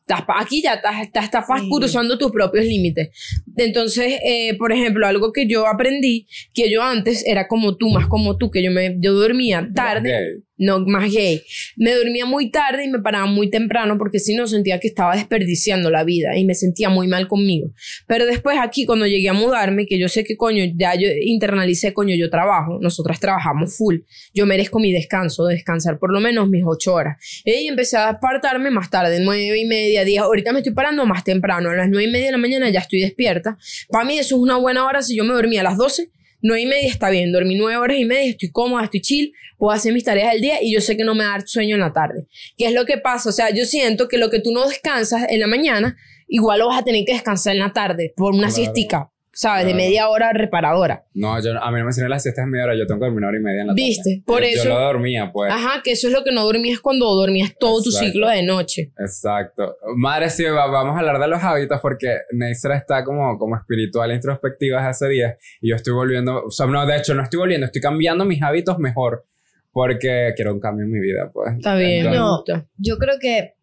[0.07, 1.69] Estás aquí ya estás, estás, estás Sí.
[1.71, 3.09] cruzando tus propios límites.
[3.57, 8.07] Entonces, eh, por ejemplo, algo que yo aprendí, que yo antes era como tú, más
[8.07, 11.43] como tú, que yo, me, yo dormía tarde no más gay.
[11.77, 15.17] Me dormía muy tarde y me paraba muy temprano porque si no sentía que estaba
[15.17, 17.73] desperdiciando la vida y me sentía muy mal conmigo.
[18.07, 21.93] Pero después aquí cuando llegué a mudarme, que yo sé que coño, ya yo internalicé,
[21.93, 23.99] coño, yo trabajo, nosotras trabajamos full,
[24.33, 27.17] yo merezco mi descanso, descansar por lo menos mis ocho horas.
[27.45, 31.25] Y empecé a apartarme más tarde, nueve y media, diez, ahorita me estoy parando más
[31.25, 33.59] temprano, a las nueve y media de la mañana ya estoy despierta.
[33.89, 36.11] Para mí eso es una buena hora si yo me dormía a las doce
[36.45, 39.73] 9 y media está bien, dormí 9 horas y media, estoy cómoda, estoy chill, puedo
[39.73, 41.81] hacer mis tareas del día y yo sé que no me va a sueño en
[41.81, 42.27] la tarde.
[42.59, 43.31] ¿Qué es lo que pasa?
[43.31, 45.97] O sea, yo siento que lo que tú no descansas en la mañana,
[46.29, 48.55] igual lo vas a tener que descansar en la tarde por una claro.
[48.57, 49.65] siestica, ¿sabes?
[49.67, 49.85] De Claro.
[49.85, 51.05] media hora reparadora.
[51.15, 53.05] No, yo, a mí no me sirven las siestas de media hora, yo tengo que
[53.07, 53.83] dormir una hora y media en la tarde.
[53.83, 54.23] ¿Viste?
[54.27, 55.53] Por Yo- eso- Yo lo dormía, pues.
[55.53, 58.07] Ajá, que eso es lo que no dormías cuando dormías todo tu Exacto.
[58.07, 58.93] ciclo de noche.
[58.99, 59.77] Exacto.
[59.97, 64.11] Madre, sí, va- vamos a hablar de los hábitos porque Neisser está como, como espiritual
[64.11, 67.23] e introspectiva desde hace días y yo estoy volviendo, o sea, no, de hecho no
[67.23, 69.27] estoy volviendo, estoy cambiando mis hábitos mejor
[69.73, 71.55] porque quiero un cambio en mi vida, pues.
[71.57, 72.45] Está bien, me No.
[72.77, 73.55] Yo creo que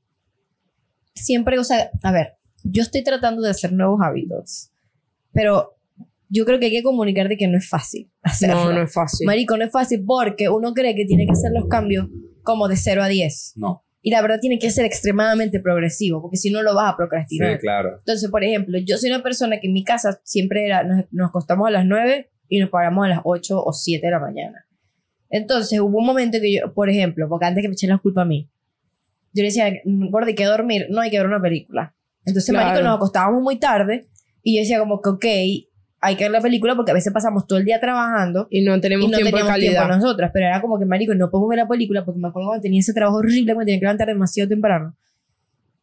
[1.14, 4.71] siempre, o sea, a ver, yo estoy tratando de hacer nuevos hábitos,
[5.34, 5.76] pero
[6.30, 8.66] yo creo que hay que comunicar de que no es fácil hacerlo.
[8.66, 9.26] No, no es fácil.
[9.26, 12.08] Marico, no es fácil porque uno cree que tiene que hacer los cambios
[12.44, 13.54] como de 0 a 10.
[13.58, 13.84] No.
[14.04, 16.96] Y la verdad tiene que ser extremadamente progresivo, porque si no lo vas a Sí,
[16.98, 17.60] procrastinar.
[17.60, 17.90] claro.
[18.00, 21.30] Entonces, por ejemplo, yo soy una persona que en mi casa siempre era, nos, nos
[21.30, 24.66] acostamos a las 9 y nos paramos a las 8 o 7 de la mañana.
[25.30, 28.24] Entonces, hubo un momento que yo, por ejemplo, porque antes que me echen la culpa
[28.24, 28.50] a mí,
[29.34, 31.96] yo le decía, gordo, hay que dormir, no hay que ver una película.
[32.26, 32.68] Entonces, Claro.
[32.70, 34.08] marico, nos acostábamos muy tarde
[34.44, 35.26] y yo decía como que, ok,
[36.04, 38.80] hay que ver la película porque a veces pasamos todo el día trabajando Y no
[38.82, 39.72] tenemos y no tiempo de calidad.
[39.88, 42.48] tiempo nosotras, pero era como que, marico, no podemos ver la película porque me acuerdo
[42.50, 44.96] cuando tenía ese trabajo horrible, me tenía que levantar demasiado temprano.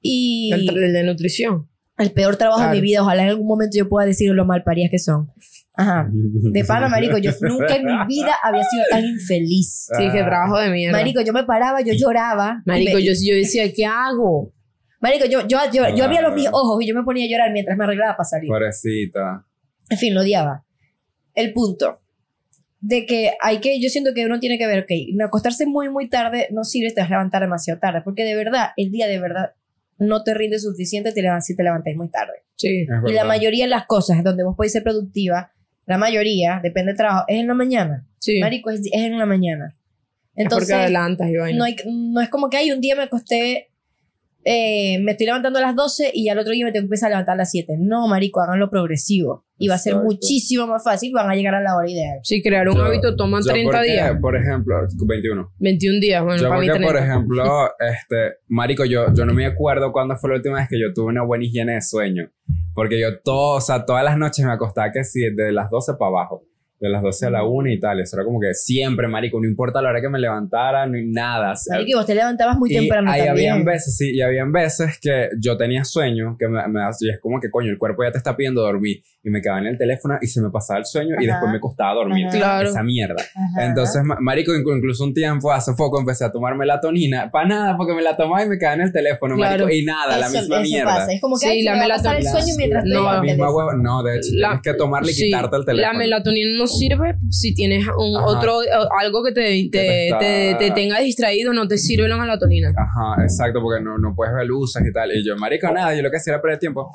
[0.01, 1.69] Y El, el de nutrición.
[1.99, 2.77] el peor trabajo de Claro.
[2.77, 5.29] mi vida, ojalá en algún momento yo pueda decir lo malparidas que son.
[5.75, 6.09] Ajá.
[6.13, 9.87] De pana, marico, yo nunca en mi vida había sido tan infeliz.
[9.97, 10.13] Sí, Ah.
[10.13, 10.99] trabajo de mierda.
[10.99, 12.63] Marico, yo me paraba, yo lloraba.
[12.67, 14.53] Marico, me- yo, yo decía, ¿qué hago?
[15.01, 17.53] Marico, yo, yo, yo, yo abría los mis ojos y yo me ponía a llorar
[17.53, 18.49] mientras me arreglaba para salir.
[18.49, 19.45] Pobrecita.
[19.91, 20.65] En fin, lo odiaba.
[21.35, 22.01] El punto
[22.81, 24.91] de que hay que, yo siento que uno tiene que ver, ok,
[25.25, 28.71] acostarse muy, muy tarde no sirve, te vas a levantar demasiado tarde, porque de verdad,
[28.77, 29.53] el día de verdad
[29.99, 32.45] no te rinde suficiente te levantas, si te levantas muy tarde.
[32.57, 32.83] Sí.
[32.83, 35.53] Es Y la mayoría de las cosas donde vos podés ser productiva,
[35.87, 38.07] la mayoría, depende del trabajo, es en la mañana.
[38.19, 38.41] Sí.
[38.41, 39.75] Marico, es, es en la mañana.
[40.35, 41.59] es Entonces, porque adelantas y vaina.
[41.59, 43.68] no, hay- no es como que hay un día me acosté,
[44.51, 47.09] eh, me estoy levantando a las 12 y al otro día me tengo que empezar
[47.09, 47.75] a levantar a las 7.
[47.79, 49.45] No, marico, háganlo progresivo.
[49.59, 50.07] Y va a ser Exacto.
[50.11, 52.19] muchísimo más fácil, van a llegar a la hora ideal.
[52.23, 54.19] Sí, crear un Yo- hábito toma Yo 30 porque, días.
[54.21, 54.75] Por ejemplo,
[55.07, 55.53] 21.
[55.59, 56.93] 21 días, bueno, yo para mí porque, 30.
[56.95, 57.45] por ejemplo,
[57.79, 61.07] este, marico, yo, yo no me acuerdo cuándo fue la última vez que yo tuve
[61.09, 62.31] una buena higiene de sueño.
[62.75, 65.95] Porque yo todo, o sea, todas las noches me acostaba que sí, de las 12
[65.99, 66.45] para abajo.
[66.81, 68.01] De las 12 a la 1 y tal.
[68.01, 71.53] Eso era como que siempre, marico, no importa la hora que me levantara, ni nada.
[71.53, 73.53] o sea, Marico, vos te levantabas muy y temprano ahí también.
[73.53, 77.21] habían veces, sí, y habían veces que yo tenía sueño, que me, me y es
[77.21, 79.03] como que coño, el cuerpo ya te está pidiendo dormir.
[79.29, 81.35] Y me quedaba en el teléfono y se me pasaba el sueño y Ajá.
[81.37, 82.27] después me costaba dormir.
[82.29, 82.37] Ajá.
[82.39, 82.69] Claro.
[82.71, 83.23] Esa mierda.
[83.35, 83.67] Ajá.
[83.67, 87.31] Entonces, ma- marico, inclu- incluso un tiempo, hace poco, empecé a tomar melatonina.
[87.31, 89.65] Para nada, porque me la tomaba y me quedaba en el teléfono, Claro.
[89.65, 89.71] marico.
[89.79, 90.95] Y nada, la Eso- misma eso mierda.
[90.95, 91.13] pasa.
[91.13, 93.21] Es como que Sí, la me va a pasar el melatonina- sueño mientras no, la
[93.23, 93.73] misma huevo.
[93.75, 95.93] No, de hecho, La- tienes que tomarle y Sí, quitarte el teléfono.
[95.93, 98.61] La melatonina no sirve si tienes un otro,
[99.01, 102.71] algo que te, te, te te- te tenga distraído, no te sirve la melatonina.
[102.77, 105.11] Ajá, exacto, porque no, no puedes ver luces y tal.
[105.13, 106.91] Y yo, marico, nada, yo lo que hacía era perder tiempo.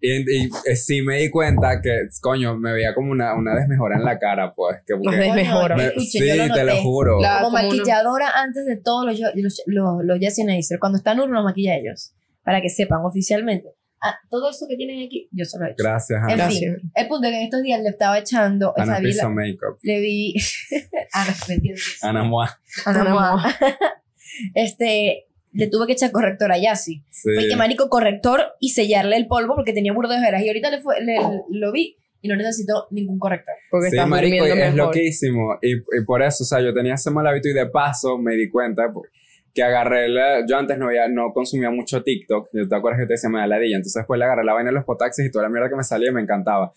[0.00, 3.96] Y, y, eh, sí me di cuenta que, coño, me veía como una, una desmejora
[3.96, 4.78] en la cara, pues.
[4.86, 5.76] Que, Más que- desmejora.
[5.76, 7.20] Me- escuche, sí, yo lo te lo juro.
[7.20, 10.78] La- Como como una- maquilladora antes de todos los, los, los, los Jessie Neisser.
[10.78, 12.12] Cuando están uno, los maquilla ellos.
[12.44, 13.68] Para que sepan oficialmente.
[14.02, 15.76] Ah, todo eso que tienen aquí, yo se lo he hecho.
[15.82, 16.36] Gracias, En Ana.
[16.36, 16.60] Gracias.
[16.80, 18.70] fin, el punto es que en estos días le estaba echando.
[18.70, 19.78] o Ana sea, vi Piso la- Makeup.
[19.82, 20.34] le vi.
[21.12, 21.98] Ana, ¿me entiendes?
[22.04, 22.60] Ana Moa.
[22.84, 23.04] Ana.
[23.04, 23.54] Moa.
[24.54, 27.02] este, le tuve que echar corrector a Yassi.
[27.10, 27.30] Sí.
[27.34, 30.42] Fue que marico corrector y sellarle el polvo porque tenía burdo de ojeras.
[30.42, 31.18] Y ahorita le fue, le-
[31.50, 33.54] lo vi y no necesito ningún corrector.
[33.70, 35.58] Porque Sí, marico, durmiendo es loquísimo.
[35.62, 38.34] Y, y por eso, o sea, yo tenía ese mal hábito y de paso me
[38.34, 39.10] di cuenta pues,
[39.54, 42.48] que agarré la- Yo antes no, había, no consumía mucho TikTok.
[42.52, 43.76] Yo te acuerdas que te decía me da ladilla.
[43.76, 45.84] Entonces después le agarré la vaina de los potaxis y toda la mierda que me
[45.84, 46.72] salía y me encantaba.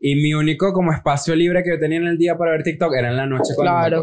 [0.00, 2.92] Y mi único como espacio libre que yo tenía en el día para ver TikTok
[2.98, 4.02] era en la noche cuando...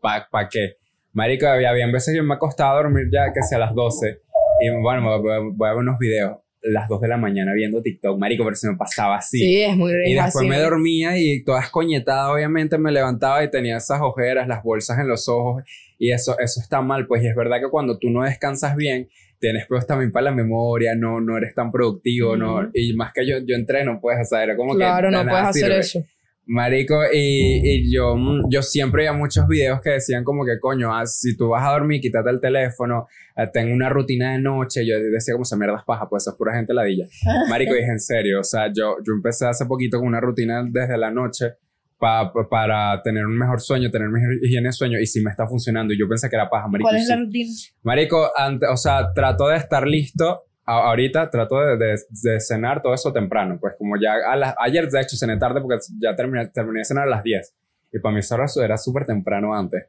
[0.00, 0.76] ¿Para pa qué?
[1.12, 4.20] Marico, había, había veces que yo me acostaba a dormir ya sea a las 12
[4.60, 5.32] y bueno, voy,
[5.68, 8.76] a- ver unos videos las 2 de la mañana viendo TikTok, marico, pero se me
[8.76, 9.38] pasaba así.
[9.38, 13.42] Sí, es muy Y es después así, me dormía y toda escoñetada, obviamente me levantaba
[13.42, 15.64] y tenía esas ojeras, las bolsas en los ojos.
[15.98, 19.08] Y eso, eso está mal, pues y es verdad que cuando tú no descansas bien,
[19.40, 23.26] tienes pues también para la memoria, no, no eres tan productivo, no, y más que
[23.26, 26.04] yo, yo entreno, pues, o sea, era como Claro, que de no puedes hacer eso.
[26.46, 30.92] Marico, y, y yo, mm, yo siempre veía muchos videos que decían como que, coño,
[30.94, 34.84] ah, si tú vas a dormir, quítate el teléfono, eh, ten una rutina de noche.
[34.86, 37.06] Yo decía como se mierdas paja, pues eso es pura gente ladilla.
[37.48, 40.98] Marico, es en serio, o sea, yo, yo empecé hace poquito con una rutina desde
[40.98, 41.52] la noche
[41.96, 45.30] pa- pa- para tener un mejor sueño, tener mejor higiene de sueño, y sí me
[45.30, 45.94] está funcionando.
[45.94, 46.88] Y yo pensé que era paja, marico.
[46.88, 47.22] ¿Cuál es la sí.
[47.22, 47.50] rutina?
[47.84, 50.42] Marico, ante- o sea, trato de estar listo.
[50.64, 53.58] Ahorita trato de, cenar todo eso temprano.
[53.60, 56.84] Pues como ya a las- ayer de hecho cené tarde porque ya terminé, terminé de
[56.84, 57.54] cenar a las 10.
[57.92, 59.86] Y para mí eso era, súper temprano antes.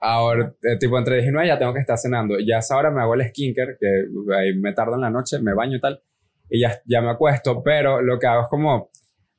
[0.00, 2.36] Ahora, eh, tipo entre 10 y 9 ya tengo que estar cenando.
[2.38, 3.86] Ya a esa hora me hago el skincare, que
[4.36, 6.02] ahí me tardo en la noche, me baño y tal.
[6.50, 7.62] Y ya, ya me acuesto.
[7.62, 8.90] Pero lo que hago es como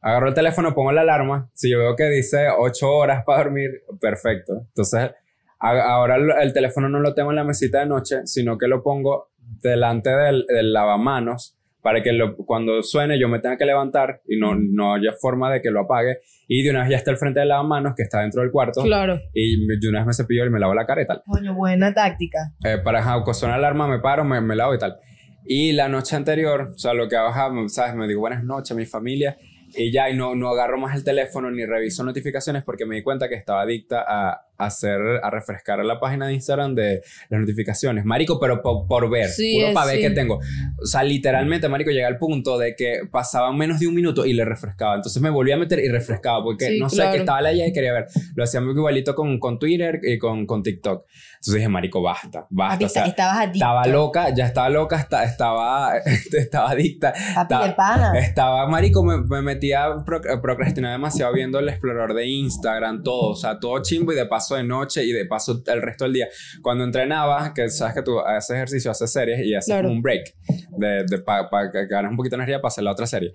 [0.01, 1.49] agarro el teléfono, pongo la alarma.
[1.53, 4.53] Si yo veo que dice 8 horas para dormir, perfecto.
[4.67, 5.11] Entonces,
[5.59, 9.29] ahora el teléfono no lo tengo en la mesita de noche, sino que lo pongo
[9.61, 14.37] delante del, del lavamanos para que lo- cuando suene yo me tenga que levantar y
[14.37, 16.17] no, no haya forma de que lo apague.
[16.49, 18.81] Y de una vez ya está el frente del lavamanos, que está dentro del cuarto.
[18.83, 19.19] Claro.
[19.33, 21.21] Y de una vez me cepillo y me lavo la cara y tal.
[21.25, 22.53] Coño, buena táctica.
[22.63, 23.01] Eh, para
[23.33, 24.97] suena la alarma me paro, me, me lavo y tal.
[25.45, 27.95] Y la noche anterior, o sea, lo que hago, ¿sabes?
[27.95, 29.37] Me digo buenas noches a mi familia
[29.77, 33.03] y ya, y no, no agarro más el teléfono ni reviso notificaciones porque me di
[33.03, 38.05] cuenta que estaba adicta a, hacer, a refrescar la página de Instagram de las notificaciones.
[38.05, 40.01] Marico, pero po- por ver, Sí, puro para ver sí.
[40.01, 40.35] que tengo.
[40.81, 44.33] O sea, literalmente, Marico, llega al punto de que pasaba menos de un minuto y
[44.33, 44.95] le refrescaba.
[44.95, 47.11] Entonces me volvía a meter y refrescaba porque Sí, no sé, claro.
[47.11, 48.07] que estaba allá y quería ver.
[48.35, 51.05] Lo hacía muy igualito con, con Twitter y con, con TikTok.
[51.35, 52.85] Entonces dije, Marico, basta, basta.
[52.85, 53.55] O sea, estabas adicto.
[53.57, 55.97] estaba loca, ya estaba loca, esta- estaba,
[56.37, 57.13] estaba adicta.
[57.35, 58.19] Papi, Estaba- pana.
[58.19, 60.03] Estaba, marico, me, me metía a
[60.41, 64.46] procrastinar demasiado viendo el explorador de Instagram, todo, o sea, todo chimbo y de paso
[64.55, 66.27] de noche y de paso el resto del día.
[66.61, 69.89] Cuando entrenaba, que sabes que tú haces ejercicio, haces series y haces Claro.
[69.91, 70.33] un break
[70.77, 73.33] de, de, para que ganes un poquito de energía para hacer la otra serie.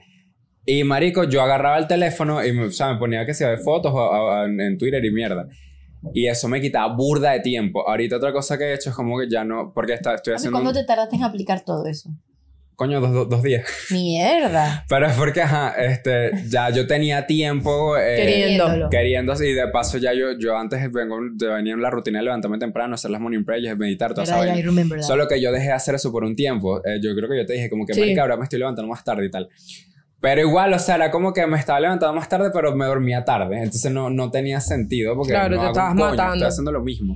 [0.64, 3.58] Y marico, yo agarraba el teléfono y me, o sea, me ponía que sea de
[3.58, 5.48] fotos o- o- en, Twitter y mierda.
[6.14, 7.88] Y eso me quitaba burda de tiempo.
[7.88, 10.56] Ahorita otra cosa que he hecho es como que ya no, porque está, estoy haciendo...
[10.58, 12.10] ¿Cuándo un- te tardaste en aplicar todo eso?
[12.82, 13.64] Coño, dos, dos, dos días.
[13.90, 14.84] Mierda.
[14.88, 18.64] Pero es porque, ajá, este, ya yo tenía tiempo eh, Queriendo.
[18.64, 18.90] Queriéndolo.
[18.90, 22.24] queriendo así, y de paso ya yo, yo antes vengo, venir en la rutina de
[22.24, 25.06] levantarme temprano, hacer las morning prayers, meditar, remember that.
[25.06, 26.84] Solo que yo dejé de hacer eso por un tiempo.
[26.84, 28.00] Eh, yo creo que yo te dije como que, Sí.
[28.00, 29.48] marica, ahora me estoy levantando más tarde y tal.
[30.20, 33.24] Pero igual, o sea, era como que me estaba levantando más tarde, pero me dormía
[33.24, 33.58] tarde.
[33.58, 36.34] Entonces no, no tenía sentido porque Claro, no te hago un estabas coño, matando.
[36.34, 37.14] Estoy haciendo lo mismo.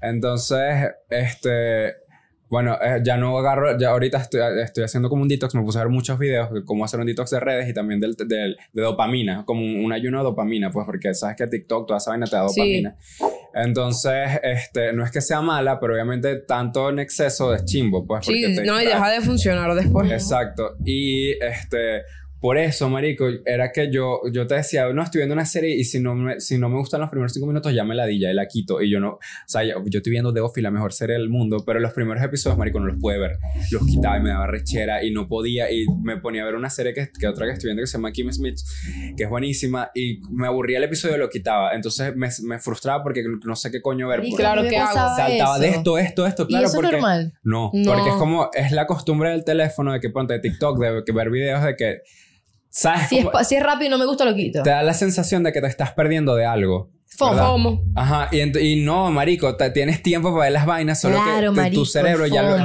[0.00, 2.06] Entonces, este...
[2.50, 5.78] Bueno, eh, ya no agarro, ya ahorita estoy, estoy haciendo como un detox, me puse
[5.78, 8.56] a ver muchos videos de cómo hacer un detox de redes y también del, del-
[8.72, 12.10] de dopamina, como un, un ayuno de dopamina, pues porque sabes que TikTok, toda esa
[12.12, 12.60] vaina te da Sí.
[12.60, 12.96] dopamina.
[13.54, 18.24] Entonces, este, no es que sea mala, pero obviamente tanto en exceso es chimbo, pues.
[18.26, 20.10] Sí, porque te no, y deja de funcionar después.
[20.10, 20.76] Exacto.
[20.84, 22.02] Y este,
[22.40, 25.84] por eso, marico, era que yo, yo te decía, no, estoy viendo una serie y
[25.84, 28.20] si no me, si no me gustan los primeros cinco minutos, ya me la di,
[28.20, 28.80] ya la quito.
[28.80, 31.28] Y yo no, o sea, yo, yo estoy viendo The Office, la mejor serie del
[31.28, 33.38] mundo, pero los primeros episodios, marico, no los pude ver.
[33.70, 35.70] Los quitaba y me daba rechera y no podía.
[35.72, 37.98] Y me ponía a ver una serie que, que otra que estoy viendo que se
[37.98, 38.58] llama Kim Smith,
[39.16, 39.90] que es buenísima.
[39.94, 41.74] Y me aburría el episodio y lo quitaba.
[41.74, 44.18] Entonces me, me frustraba porque no sé qué coño ver.
[44.20, 44.94] Marico, porque Claro, ¿qué hago?
[45.16, 45.78] Saltaba de eso.
[45.78, 46.92] esto, esto, esto, ¿Y claro, eso porque...
[46.92, 47.32] normal?
[47.42, 47.92] No, No.
[47.92, 51.12] porque es como, es la costumbre del teléfono de que ponte de TikTok, de que
[51.12, 51.98] ver videos de que,
[52.70, 53.08] ¿sabes?
[53.08, 54.62] Si es, si es rápido y no me gusta, lo quito.
[54.62, 56.90] te da la sensación de que te estás perdiendo de algo.
[57.16, 57.82] FOMO.
[57.96, 61.46] Ajá, y, y no, marico, te- tienes tiempo para ver las vainas, solo Claro, que
[61.46, 62.58] tu- marico, tu cerebro ya lo...
[62.58, 62.64] ya-.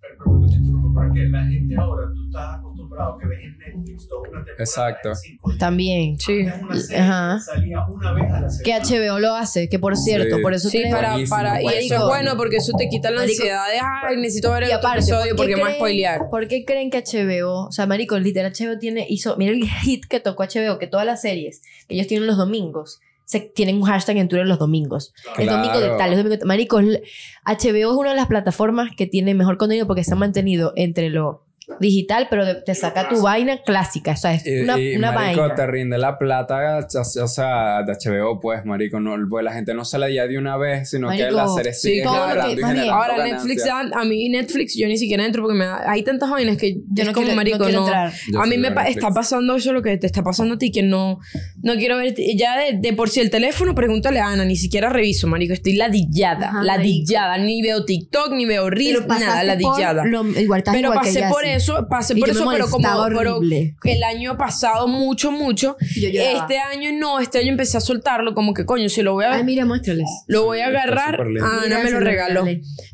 [0.00, 4.08] Perdón que te interrumpa, porque la gente ahora, tú estás acostumbrado que ves en Netflix
[4.08, 5.12] toda una temporada Exacto.
[5.58, 6.18] También.
[6.18, 6.44] Sí.
[6.44, 7.36] Ves una serie Ajá.
[7.38, 9.10] que salía una vez a la Que semana.
[9.12, 10.42] HBO lo hace, que por cierto, Sí.
[10.42, 13.20] por eso Sí, creo- para, para, y eso es bueno porque eso te quita la
[13.22, 13.42] Marico.
[13.42, 15.70] ansiedad de, ay, necesito ver el otro aparte, episodio ¿por qué porque me va a
[15.70, 16.20] creen- spoilear.
[16.30, 20.04] ¿Por qué creen que HBO, o sea, marico, literal HBO tiene, hizo, mira el hit
[20.06, 23.84] que tocó HBO, que todas las series que ellos tienen los domingos, se, tienen un
[23.84, 25.14] hashtag en Twitter los domingos.
[25.38, 25.96] El domingo de Claro.
[25.96, 26.46] tal, el domingo de tal.
[26.48, 30.72] Marico, HBO es una de las plataformas que tiene mejor contenido porque se ha mantenido
[30.76, 31.43] entre lo
[31.80, 35.40] digital, pero te saca tu vaina clásica, o sea, es Y, una, y, una marico,
[35.42, 35.54] vaina.
[35.54, 36.86] te rinde la plata,
[37.22, 40.36] o sea, de HBO, pues, marico, no, pues, la gente no se la da de
[40.38, 42.92] una vez, sino que Marico, la serie sí, sigue todo lo generando que- y generando
[42.94, 43.24] Ahora.
[43.24, 46.74] Netflix, a mí Netflix yo ni siquiera entro porque me da, hay tantas vainas que
[46.74, 47.86] Yo es no como quiero, marico, no quiero no.
[47.86, 48.12] entrar.
[48.40, 50.70] A mí sí me pa- está pasando eso lo que te está pasando a ti,
[50.70, 51.18] que no,
[51.62, 54.88] no quiero ver, ya de, de por sí el teléfono, pregúntale a Ana, ni siquiera
[54.90, 60.04] reviso, marico, estoy ladillada, Ajá, ladillada, ni veo TikTok, ni veo Reels, nada, ladillada.
[60.04, 61.48] lo- igual Pero igual que pasé por sí.
[61.54, 63.40] Eso, pasé Y por yo me eso, pero como pero
[63.84, 65.76] el año pasado mucho, mucho.
[65.96, 66.08] Yo.
[66.08, 69.32] Este año no, este año empecé a soltarlo, como que coño, si lo voy a
[69.32, 70.08] Ay, mira, muéstrales.
[70.26, 71.20] lo voy a agarrar.
[71.20, 72.44] Ana me lo regaló.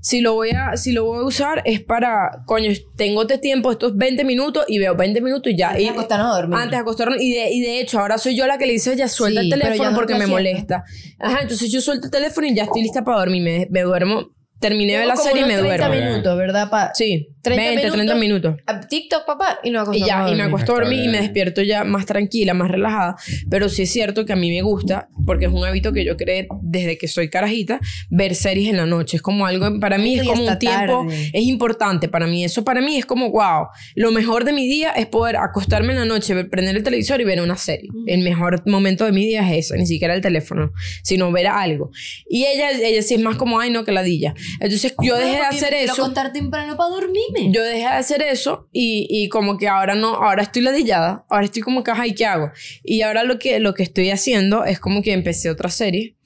[0.00, 3.70] Si lo voy a, si lo voy a usar es para, coño, tengo este tiempo,
[3.70, 5.70] estos 20 minutos y veo 20 minutos y ya.
[5.70, 6.58] Antes y, acostarnos a dormir.
[6.58, 7.20] Antes acostarnos.
[7.20, 9.50] Y de, y de hecho, ahora soy yo la que le dice, ya suelta Sí,
[9.52, 10.84] el teléfono no porque me molesta.
[11.18, 13.42] Ajá, entonces yo suelto el teléfono y ya estoy lista para dormir.
[13.42, 14.30] Me, me duermo.
[14.60, 16.10] Terminé de la serie y me unos 30 duermo.
[16.10, 16.70] minutos, ¿verdad?
[16.70, 16.90] Pa?
[16.94, 18.56] Sí, 30 20, 30 minutos.
[18.66, 21.18] A TikTok, papá, y nos Y acostamos ya, y me acuesto a dormir y me
[21.22, 23.16] despierto ya más tranquila, más relajada.
[23.48, 26.16] Pero sí es cierto que a mí me gusta, porque es un hábito que yo
[26.18, 29.16] creé desde que soy carajita, ver series en la noche.
[29.16, 31.30] Es como algo, para mí es Y como un tiempo, tarde.
[31.32, 32.44] es importante para mí.
[32.44, 36.00] Eso para mí es como, wow, lo mejor de mi día es poder acostarme en
[36.00, 37.88] la noche, prender el televisor y ver una serie.
[38.06, 41.90] El mejor momento de mi día es eso, ni siquiera el teléfono, sino ver algo.
[42.28, 44.34] Y ella, ella sí es más como, ay, no, que ladilla.
[44.58, 46.02] Entonces yo dejé de hacer me quiero eso.
[46.02, 47.52] acostar temprano para dormirme.
[47.52, 51.44] Yo dejé de hacer eso y, y como que ahora no, ahora estoy ladillada, ahora
[51.44, 52.50] estoy como que, ay, ¿qué hago?
[52.82, 56.16] Y ahora lo que, lo que estoy haciendo es como que empecé otra serie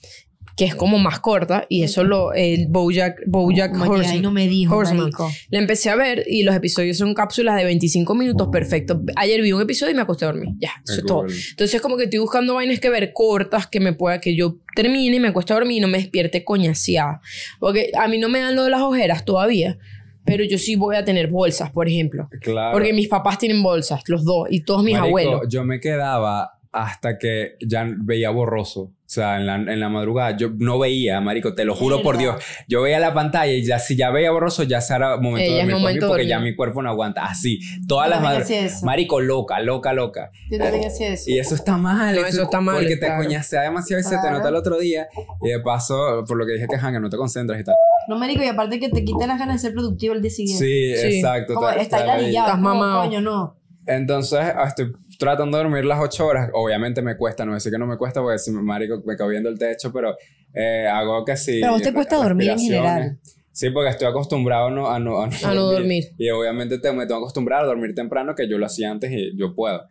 [0.56, 4.22] que es como más corta y eso lo, el Bojack, Bojack que, Horseman.
[4.22, 5.10] no me dijo, Horseman.
[5.50, 9.02] La empecé a ver y los episodios son cápsulas de 25 minutos, perfecto.
[9.16, 11.26] Ayer vi un episodio y me acosté a dormir, ya, eso es todo.
[11.50, 15.16] Entonces como que estoy buscando vainas que ver cortas que me pueda, que yo termine
[15.16, 17.20] y me acueste a dormir y no me despierte coñaseada.
[17.58, 19.78] Porque a mí no me dan lo de las ojeras todavía,
[20.24, 22.28] pero yo sí voy a tener bolsas, por ejemplo.
[22.40, 22.72] Claro.
[22.72, 25.40] Porque mis papás tienen bolsas, los dos, y todos mis Marico, abuelos.
[25.48, 28.92] Yo me quedaba hasta que ya veía borroso.
[29.06, 32.16] O sea, en la, en la madrugada yo no veía, marico, te lo juro por.
[32.16, 32.36] Dios.
[32.68, 35.50] Yo veía la pantalla y ya si ya veía borroso, ya será momento Eh, de
[35.50, 36.52] ya dormir momento porque ya dormir.
[36.52, 37.24] mi cuerpo no aguanta.
[37.24, 38.50] Así, todas las madrugadas.
[38.50, 38.86] eso.
[38.86, 40.30] Marico, loca, loca, loca.
[40.50, 41.24] Yo también hacía eso.
[41.30, 42.14] Y eso está mal.
[42.16, 43.22] No, eso está mal, Porque te claro.
[43.22, 44.38] coñacea demasiado y se te Claro.
[44.38, 45.06] nota el otro día.
[45.42, 47.74] Y de paso, por lo que dije que, que no te concentras y tal.
[48.08, 50.64] No, marico, y aparte que te quita las ganas de ser productivo el día siguiente.
[50.64, 51.16] Sí, Sí.
[51.18, 51.54] exacto.
[51.54, 52.46] Como te- está te ladillado.
[52.48, 53.02] Estás mamado.
[53.04, 53.60] Coño, no.
[53.86, 56.50] Entonces, estoy tratando de dormir las ocho horas.
[56.54, 59.30] Obviamente me cuesta, no decir que no me cuesta, porque si me marico me cago
[59.30, 60.16] viendo el techo, pero
[60.52, 61.58] eh, hago que sí.
[61.60, 63.18] Pero a vos te cuesta dormir en general.
[63.52, 66.04] Sí, porque estoy acostumbrado no- a, no, a, no, A no dormir.
[66.18, 69.12] Y obviamente te, me tengo que acostumbrar a dormir temprano, que yo lo hacía antes
[69.12, 69.84] y yo puedo.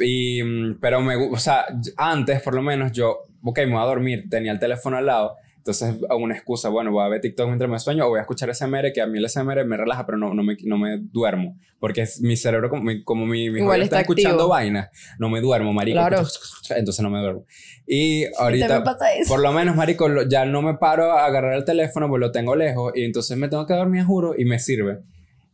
[0.00, 1.64] Y, mm, pero me, o sea,
[1.96, 5.36] antes por lo menos yo, ok, me voy a dormir, tenía el teléfono al lado.
[5.62, 8.52] Entonces, una excusa, bueno, voy a ver TikTok mientras me sueño o voy a escuchar
[8.52, 11.56] SMR, que a mí el SMR me relaja, pero no, no, me, no me duermo.
[11.78, 14.90] Porque es mi cerebro, como mi, como mi, mi Igual joya está escuchando vainas,
[15.20, 15.94] no me duermo, marico.
[15.94, 16.24] Claro.
[16.70, 17.46] Entonces no me duermo.
[17.86, 18.82] Y Ahorita
[19.28, 22.56] por lo menos, marico, ya no me paro a agarrar el teléfono, pues lo tengo
[22.56, 24.98] lejos y entonces me tengo que dormir, juro, y me sirve.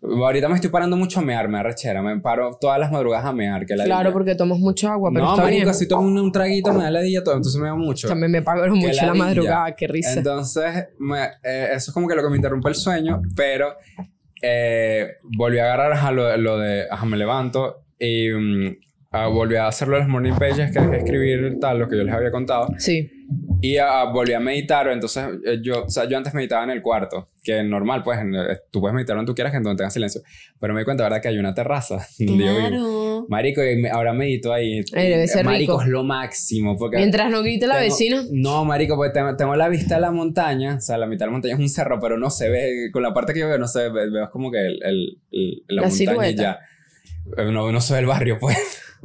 [0.01, 3.33] Ahorita me estoy parando mucho a mear, me arrechera, me paro todas las madrugadas a
[3.33, 5.75] mear, que la Claro, porque tomas mucha agua, pero No, está marico, bien.
[5.75, 8.07] si tomo un, un traguito me da la todo, entonces me da mucho.
[8.07, 9.25] También me pagaron mucho la ladilla.
[9.25, 10.13] madrugada, qué risa.
[10.15, 13.75] Entonces, me- eh, eso es como que lo que me interrumpe el sueño, pero
[14.41, 18.77] eh, volví a agarrar ajá, lo, lo de, ajá, me levanto y mm,
[19.11, 22.05] ah, volví a hacerlo de los morning pages, que es escribir tal, lo que yo
[22.05, 22.69] les había contado.
[22.79, 23.11] Sí.
[23.61, 26.81] Y ah, volví a meditar, entonces eh, yo, o sea, yo antes meditaba en el
[26.81, 29.93] cuarto, que normal, pues, en- eh, tú puedes meditar donde tú quieras, en donde tengas
[29.95, 30.21] silencio,
[30.61, 31.21] pero me di cuenta, ¿verdad?
[31.21, 32.07] Que hay una terraza.
[32.19, 33.27] Claro.
[33.29, 34.83] Marico, y me- ahora medito ahí.
[34.93, 35.83] debe ser Marico, rico.
[35.83, 36.99] es lo máximo, porque...
[36.99, 38.23] Mientras no grite la tengo- vecina.
[38.31, 41.27] No, marico, porque tengo, tengo la vista de la montaña, o sea, la mitad de
[41.27, 43.59] la montaña es un cerro, pero no se ve, con la parte que yo veo,
[43.59, 46.43] no se ve, veo como que el, el- el- la, La montaña y silueta.
[46.43, 46.59] ya.
[47.43, 48.57] Eh, No, no se ve el barrio, pues.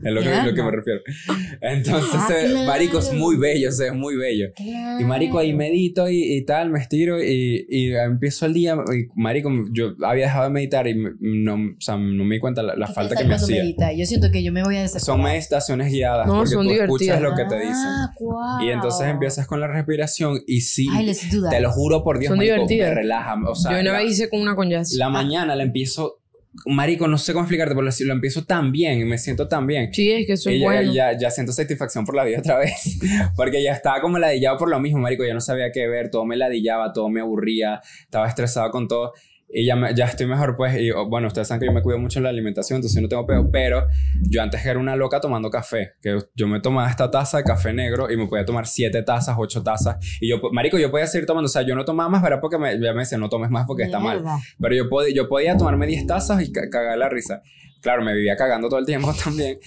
[0.02, 1.02] Es lo que, lo que me refiero.
[1.62, 2.66] Entonces, Ah, ve- claro.
[2.68, 4.48] marico, es muy bello, se ve muy bello.
[4.58, 8.76] Y marico, ahí medito y, y tal, me estiro y, y empiezo el día.
[8.94, 12.64] Y marico, yo había dejado de meditar y no, o sea, no me di cuenta
[12.64, 13.64] la, la falta que me hacía.
[13.96, 15.06] Yo siento que yo me voy a desesperar.
[15.06, 17.22] Son meditaciones guiadas No, porque son tú escuchas divertidas.
[17.22, 17.74] lo que te dicen.
[17.76, 18.62] Ah, guau.
[18.64, 21.50] Y entonces empiezas con la respiración y sí, Ay, let's do that.
[21.52, 22.90] te lo juro por Dios, Son marico, divertidas.
[22.90, 23.36] me relaja.
[23.48, 24.94] O sea, Yo una vez hice con una con jazz.
[24.94, 26.20] la mañana la empiezo,
[26.66, 29.94] marico, no sé cómo explicarte, pero lo, empiezo tan bien y me siento tan bien.
[29.94, 30.94] Sí, es que eso es bueno.
[30.94, 33.00] ya, ya siento satisfacción por la vida otra vez.
[33.36, 35.26] Porque ya estaba como ladillado por lo mismo, marico.
[35.26, 39.14] Ya no sabía qué ver, todo me ladillaba, todo me aburría, estaba estresado con todo.
[39.56, 40.80] Y ya, me- ya estoy mejor, pues.
[40.80, 43.08] Y oh, bueno, ustedes saben que yo me cuido mucho en la alimentación, entonces no
[43.08, 43.50] tengo peo.
[43.52, 43.86] Pero
[44.22, 45.92] yo antes era una loca tomando café.
[46.02, 49.36] Que yo me tomaba esta taza de café negro y me podía tomar siete tazas,
[49.38, 49.98] ocho tazas.
[50.20, 51.46] Y yo, marico, yo podía seguir tomando.
[51.46, 52.40] O sea, yo no tomaba más, ¿verdad?
[52.42, 54.18] Porque me, ya me decían, no tomes más porque está mal.
[54.60, 57.42] Pero yo, pod- yo podía tomarme 10 tazas y ca- cagar la risa.
[57.82, 59.60] Claro, me vivía cagando todo el tiempo también.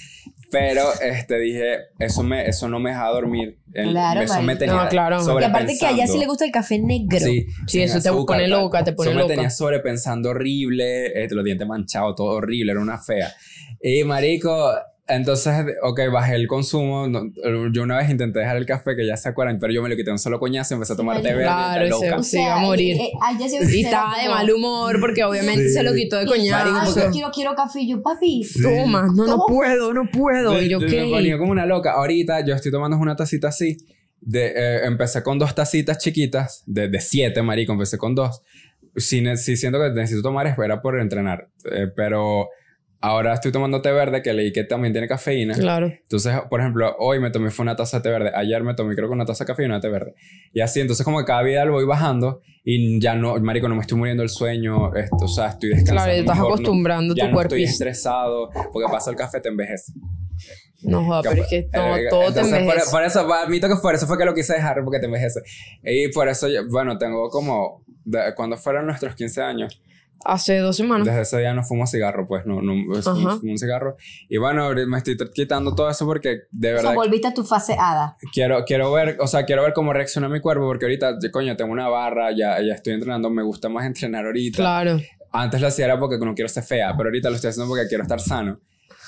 [0.50, 3.58] Pero este, dije, eso, me, eso no me dejaba dormir.
[3.72, 5.40] El- Claro, eso me tenía No, claro.
[5.40, 7.18] Y aparte que a ella sí le gusta el café negro.
[7.18, 8.62] Sí, Sí, eso te azúcar, pone tal.
[8.62, 9.28] loca, te pone eso loca.
[9.28, 13.32] me tenía sobrepensando horrible, este, los dientes manchados, todo horrible, era una fea.
[13.82, 14.72] Y marico,
[15.08, 17.06] entonces, ok, bajé el consumo.
[17.08, 17.30] no-
[17.72, 19.96] yo una vez intenté dejar el café, que ya se acuerdan, pero yo me lo
[19.96, 22.22] quité un solo coñazo y empecé a tomar té verde, Claro, loca.
[22.22, 22.96] Sí, iba a morir.
[23.00, 25.74] eh, eh, sí Y estaba de mal humor porque obviamente Sí.
[25.74, 26.70] se lo quitó de coñazo.
[26.80, 27.80] Ay, porque- quiero, quiero café.
[27.82, 28.46] Y yo, papi.
[28.62, 30.60] Toma, no, no puedo, no puedo.
[30.60, 31.10] Y yo, Yo- yo me ¿qué?
[31.10, 31.92] ponía como una loca.
[31.92, 33.76] Ahorita yo estoy tomando una tacita así.
[34.20, 38.42] De, eh, empecé con dos tacitas chiquitas, de, de siete, marico, empecé con dos.
[38.96, 41.48] Si, si siento que necesito tomar, espera por entrenar.
[41.70, 42.48] Eh, pero
[43.00, 45.54] ahora estoy tomando té verde, que leí que también tiene cafeína.
[45.54, 45.86] Claro.
[45.86, 48.32] Entonces, por ejemplo, hoy me tomé fue una taza de té verde.
[48.34, 50.14] Ayer me tomé creo que una taza de café y una té verde.
[50.52, 53.74] Y así, entonces como que cada día lo voy bajando y ya no, marico, no
[53.76, 54.94] me estoy muriendo el sueño.
[54.94, 57.54] Esto, o sea, estoy descansando Claro, estás mejor, no- acostumbrando ya tu no cuerpo.
[57.54, 59.92] estoy estresado porque pasa el café te envejece.
[60.82, 62.90] No joda, pero es que no, Eh, todo te entonces, por, envejece.
[62.90, 65.40] por eso, admito que por eso fue que lo quise dejar, porque te envejece.
[65.82, 69.80] Y por eso, yo- bueno, tengo como, de- cuando fueron nuestros 15 años,
[70.24, 71.06] Hace dos semanas.
[71.06, 73.36] desde ese día no fumo cigarro, pues, no, no es- Ajá.
[73.38, 73.96] fumo un cigarro.
[74.28, 77.44] Y bueno, me estoy quitando todo eso porque de O sea, verdad volviste a tu
[77.44, 78.16] fase hada.
[78.32, 81.70] quiero, quiero ver, o sea, quiero ver cómo reacciona mi cuerpo, porque ahorita, coño, tengo
[81.72, 84.56] una barra, ya, ya estoy entrenando, me gusta más entrenar ahorita.
[84.56, 84.98] Claro.
[85.32, 87.86] Antes lo hacía era porque no quiero ser fea, pero ahorita lo estoy haciendo porque
[87.86, 88.58] quiero estar sano.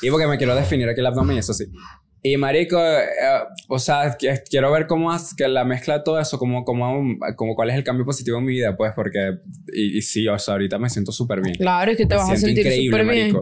[0.03, 1.67] Y porque me quiero definir aquí el abdomen, eso sí.
[2.33, 3.05] Y marico, eh,
[3.69, 7.03] o sea, que- quiero ver cómo es que la mezcla de todo eso, como, como,
[7.37, 9.39] como cuál es el cambio positivo en mi vida, pues, porque,
[9.73, 11.57] y, y sí, o sea, ahorita me siento súper bien.
[11.57, 13.37] Claro, es que te Me vas a sentir súper bien.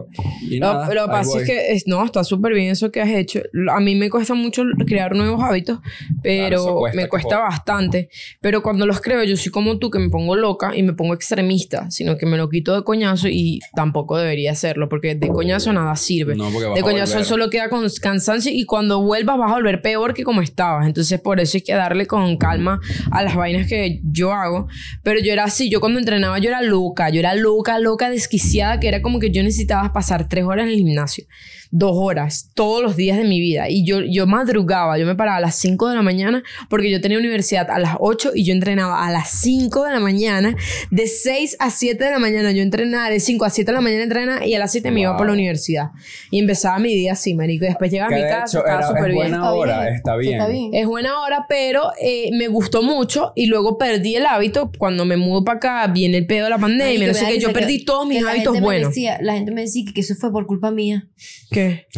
[0.49, 3.41] Y No, nada, lo pasa es que no, está súper bien eso que has hecho.
[3.71, 5.79] A mí me cuesta mucho crear nuevos hábitos,
[6.21, 8.09] pero eso cuesta, me cuesta bastante.
[8.41, 11.13] Pero cuando los creo, yo soy como tú, que me pongo loca y me pongo
[11.13, 15.73] extremista, sino que me lo quito de coñazo y tampoco debería hacerlo, porque de coñazo
[15.73, 16.35] nada sirve.
[16.35, 17.25] No, porque vas de a coñazo volver.
[17.25, 20.85] solo queda con cansancio y cuando vuelvas vas a volver peor que como estabas.
[20.85, 24.67] Entonces, por eso hay que darle con calma a las vainas que yo hago.
[25.01, 28.79] Pero yo era así, yo cuando entrenaba yo era loca, yo era loca, loca, desquiciada,
[28.79, 31.25] que era como que yo necesitaba pasar tres horas en el gimnasio
[31.71, 33.69] dos horas todos los días de mi vida.
[33.69, 37.01] Y yo, yo madrugaba, yo me paraba a las 5 de la mañana porque yo
[37.01, 40.55] tenía universidad a las 8 y yo entrenaba a las 5 de la mañana.
[40.91, 43.81] De 6 a 7 de la mañana yo entrenaba, de 5 a 7 de la
[43.81, 45.91] mañana entrenaba y a las 7 me iba por la universidad.
[46.31, 47.65] Y empezaba mi día así, marico.
[47.65, 49.15] Y después llegaba a Que mi de casa, hecho estaba súper es bien.
[49.17, 50.33] buena hora, está Sí, bien.
[50.39, 50.69] Está bien.
[50.73, 54.71] Es buena hora, pero eh, me gustó mucho y luego perdí el hábito.
[54.77, 56.99] Cuando me mudo para acá, viene el pedo de la pandemia.
[56.99, 58.89] Marico, no sé qué, yo perdí que- todos mis hábitos buenos.
[58.89, 61.07] decía- la gente me decía que eso fue por culpa mía.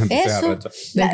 [0.10, 0.60] Eso.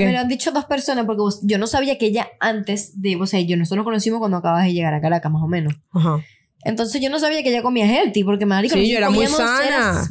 [0.06, 3.16] me lo han dicho dos personas porque vos- yo no sabía que ella antes de,
[3.16, 5.74] o sea, yo nosotros nos conocimos cuando acabas de llegar a Caracas más o menos.
[5.92, 6.24] Ajá.
[6.66, 10.08] Entonces yo no sabía que ella comía healthy porque marico, Sí, yo era muy sana.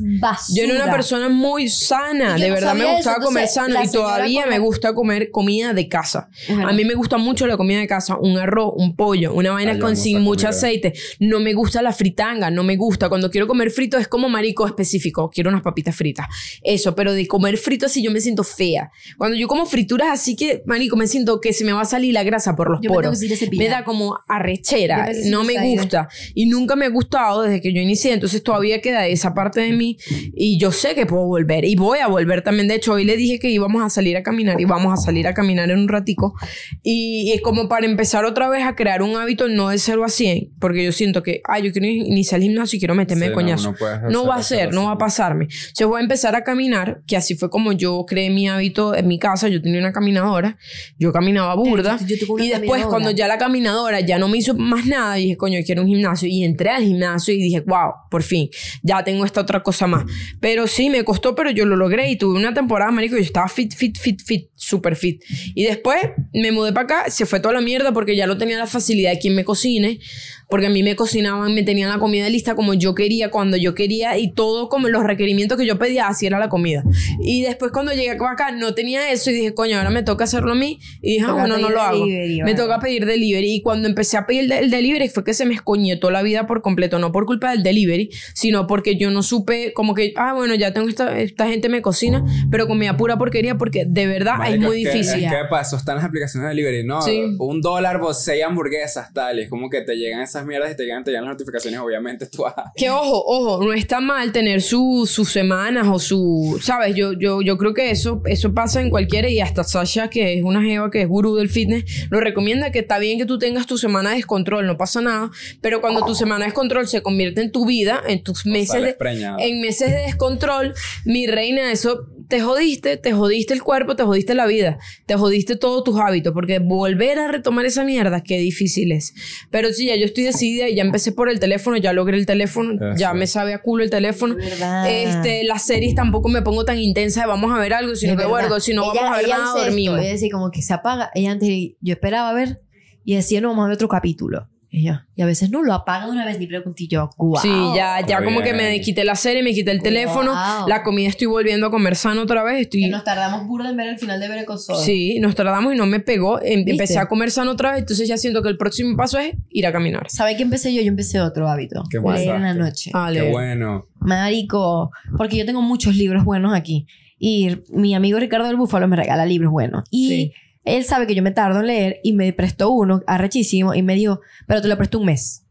[0.54, 3.84] Yo era una persona muy sana, de no verdad me gustaba eso, comer entonces, sano
[3.84, 6.28] y todavía como- me gusta comer comida de casa.
[6.48, 6.68] Verdad.
[6.68, 9.72] A mí me gusta mucho la comida de casa, un arroz, un pollo, una vaina
[9.72, 10.92] Ay, con sin mucho aceite.
[11.18, 13.08] No me gusta la fritanga, no me gusta.
[13.08, 16.26] Cuando quiero comer frito es como marico específico, quiero unas papitas fritas.
[16.62, 18.90] Eso, pero de comer frito así yo me siento fea.
[19.18, 22.14] Cuando yo como frituras así que, marico, me siento que se me va a salir
[22.14, 23.18] la grasa por los Yo me tengo poros.
[23.18, 23.64] cepillar.
[23.64, 27.72] Me da como arrechera, me no me gusta y nunca me ha gustado desde que
[27.72, 29.98] yo inicié, entonces todavía queda esa parte de mí
[30.34, 33.16] y yo sé que puedo volver y voy a volver también, de hecho hoy le
[33.16, 35.88] dije que íbamos a salir a caminar y vamos a salir a caminar en un
[35.88, 36.34] ratico
[36.82, 40.08] y, es como para empezar otra vez a crear un hábito no de 0 a
[40.08, 43.28] 100, porque yo siento que, ah, yo quiero iniciar el gimnasio y quiero meterme Sí,
[43.28, 43.74] de no, coñazo.
[44.10, 45.48] no va a ser, no va a pasarme.
[45.76, 49.08] Yo voy a empezar a caminar, que así fue como yo creé mi hábito en
[49.08, 49.48] mi casa.
[49.48, 50.58] Yo tenía una caminadora,
[50.98, 51.98] yo caminaba burda.
[52.06, 52.86] Yo Y después, caminadora.
[52.88, 56.28] cuando ya la caminadora ya no me hizo más nada, dije, coño, quiero un gimnasio.
[56.34, 58.50] Y entré al gimnasio y dije, wow, por fin,
[58.82, 60.04] ya tengo esta otra cosa más.
[60.40, 62.10] Pero sí, me costó, pero yo lo logré.
[62.10, 65.22] Y tuve una temporada, marico, yo estaba fit, fit, fit, fit, super fit.
[65.54, 65.98] Y después
[66.32, 69.12] me mudé para acá, se fue toda la mierda porque ya no tenía la facilidad
[69.12, 70.00] de quien me cocine.
[70.48, 73.74] Porque a mí me cocinaban, me tenían la comida lista como yo quería, cuando yo
[73.74, 76.82] quería, y todo como los requerimientos que yo pedía, así era la comida.
[77.20, 80.52] Y después cuando llegué acá no tenía eso y dije, coño, ahora me toca hacerlo
[80.52, 80.78] a mí.
[81.02, 82.06] Y dije, ah, bueno, no lo hago.
[82.06, 83.54] delivery, Me toca pedir delivery.
[83.56, 86.62] Y cuando empecé a pedir el delivery fue que se me escoñetó la vida por
[86.62, 90.54] completo, no por culpa del delivery, sino porque yo no supe, como que, ah, bueno,
[90.54, 94.58] ya tengo esta, esta gente me cocina, pero comía pura porquería porque de verdad es
[94.60, 95.24] muy que- difícil.
[95.24, 97.02] Es que pasó, están las aplicaciones de delivery, ¿no?
[97.02, 97.22] Sí.
[97.38, 99.38] Un dólar por seis hamburguesas, tal.
[99.38, 101.78] Y es como que te llegan esas mierdas y te llegan, te llegan las notificaciones,
[101.80, 106.58] obviamente tú ah, Que ojo, ojo, no está mal tener su- sus semanas o su,
[106.62, 110.38] sabes, yo, yo, yo creo que eso, eso pasa en cualquiera y hasta Sasha, que
[110.38, 113.38] es una jeva que es gurú del fitness, lo recomienda que está bien que tú
[113.38, 115.30] tengas tu semana de descontrol, no pasa nada,
[115.60, 118.96] pero cuando tu semana de descontrol se convierte en tu vida, en tus meses de,
[119.40, 120.72] en meses de descontrol,
[121.04, 125.56] mi reina, eso te jodiste, te jodiste el cuerpo, te jodiste la vida, te jodiste
[125.56, 129.14] todos tus hábitos, porque volver a retomar esa mierda, qué difícil es.
[129.50, 132.26] Pero sí, ya yo estoy decidida y ya empecé por el teléfono, ya logré el
[132.26, 133.14] teléfono, ya Eso.
[133.14, 134.36] me sabe a culo el teléfono.
[134.36, 134.90] verdad.
[134.90, 138.26] Este, las series tampoco me pongo tan intensa de vamos a ver algo, sino que
[138.26, 140.00] bueno, si no vamos a ver nada, dormimos.
[140.00, 141.10] Ella decía como que se apaga.
[141.14, 141.48] Ella antes,
[141.80, 142.60] yo esperaba ver
[143.04, 144.48] y decía, no, vamos a ver otro capítulo.
[144.76, 147.08] Y, yo, y a veces no lo apaga de una vez ni pregunté y yo,
[147.16, 147.40] guau.
[147.40, 150.68] Sí, ya, ya como que me quité la serie, me quité el teléfono, Wow.
[150.68, 152.88] la comida estoy volviendo a comer sano otra vez, Que estoy...
[152.88, 154.76] nos tardamos burda en ver el final de Berecosol.
[154.84, 156.40] Sí, nos tardamos y no me pegó.
[156.42, 156.72] Em- ¿Viste?
[156.72, 159.64] Empecé a comer sano otra vez, entonces ya siento que el próximo paso es ir
[159.64, 160.06] a caminar.
[160.10, 160.82] ¿Sabe qué empecé yo?
[160.82, 161.84] Yo empecé otro hábito.
[161.88, 162.90] ¿Qué leer en la noche.
[162.94, 163.86] Ah, Qué bueno.
[164.00, 166.86] Marico, porque yo tengo muchos libros buenos aquí.
[167.18, 169.84] Y mi amigo Ricardo del Búfalo me regala libros buenos.
[169.90, 170.32] Y Sí.
[170.64, 173.94] Él sabe que yo me tardo en leer y me prestó uno arrechísimo y me
[173.94, 175.46] dijo, pero te lo presto un mes.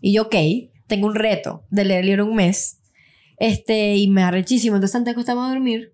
[0.00, 0.34] Y yo, ok,
[0.86, 2.80] tengo un reto de leer el libro un mes.
[3.38, 4.76] Este, y me arrechísimo.
[4.76, 5.92] Entonces antes de acostarme a dormir,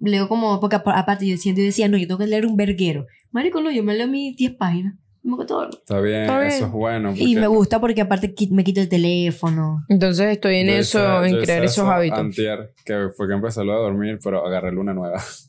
[0.00, 2.56] leo como, porque apa- aparte yo siento, yo decía, no, yo tengo que leer un
[2.56, 3.06] verguero.
[3.32, 4.94] Marico, no, yo me leo mis 10 páginas.
[5.22, 5.78] Me a dormir.
[5.80, 6.52] Está bien, Está bien.
[6.52, 7.12] eso es bueno.
[7.16, 9.84] Y porque me gusta porque aparte me quita el teléfono.
[9.88, 12.18] Entonces estoy en yo eso, hice- en crear esos eso hábitos.
[12.20, 15.20] Antier, que fue que empecé de dormir, pero agarré luna nueva.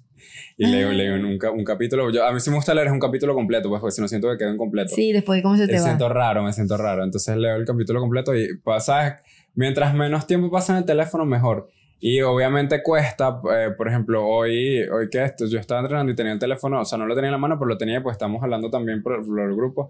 [0.60, 2.10] Y leo, leo en un, un capítulo.
[2.10, 4.30] Yo, a mí sí me gusta leer un capítulo completo, pues, porque si no siento
[4.32, 4.96] que quedo incompleto.
[4.96, 5.86] Sí, después, ¿cómo se Me te va?
[5.86, 7.04] siento raro, me siento raro.
[7.04, 9.14] Entonces leo el capítulo completo y, pues, ¿sabes?
[9.54, 11.70] Mientras menos tiempo pasa en el teléfono, mejor.
[12.00, 16.32] Y obviamente cuesta, eh, por ejemplo, hoy, hoy que esto, yo estaba entrenando y tenía
[16.34, 18.42] el teléfono, o sea, no lo tenía en la mano, pero lo tenía, pues estamos
[18.44, 19.90] hablando también por, por el grupo.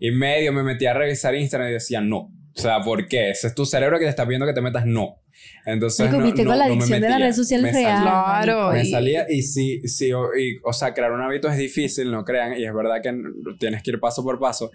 [0.00, 2.18] Y medio me metí a revisar Instagram y decía, no.
[2.56, 3.30] O sea, ¿por qué?
[3.30, 5.16] Ese es tu cerebro que te está pidiendo que te metas no.
[5.66, 7.18] Entonces, no, no- con la no me adicción de las metía.
[7.18, 7.96] redes sociales Me real.
[8.04, 8.42] salía.
[8.42, 8.72] Claro.
[8.72, 12.10] Me y- salía y sí, sí, o, y- o sea, crear un hábito es difícil,
[12.10, 13.14] no crean, y es verdad que
[13.58, 14.70] tienes que ir paso por paso,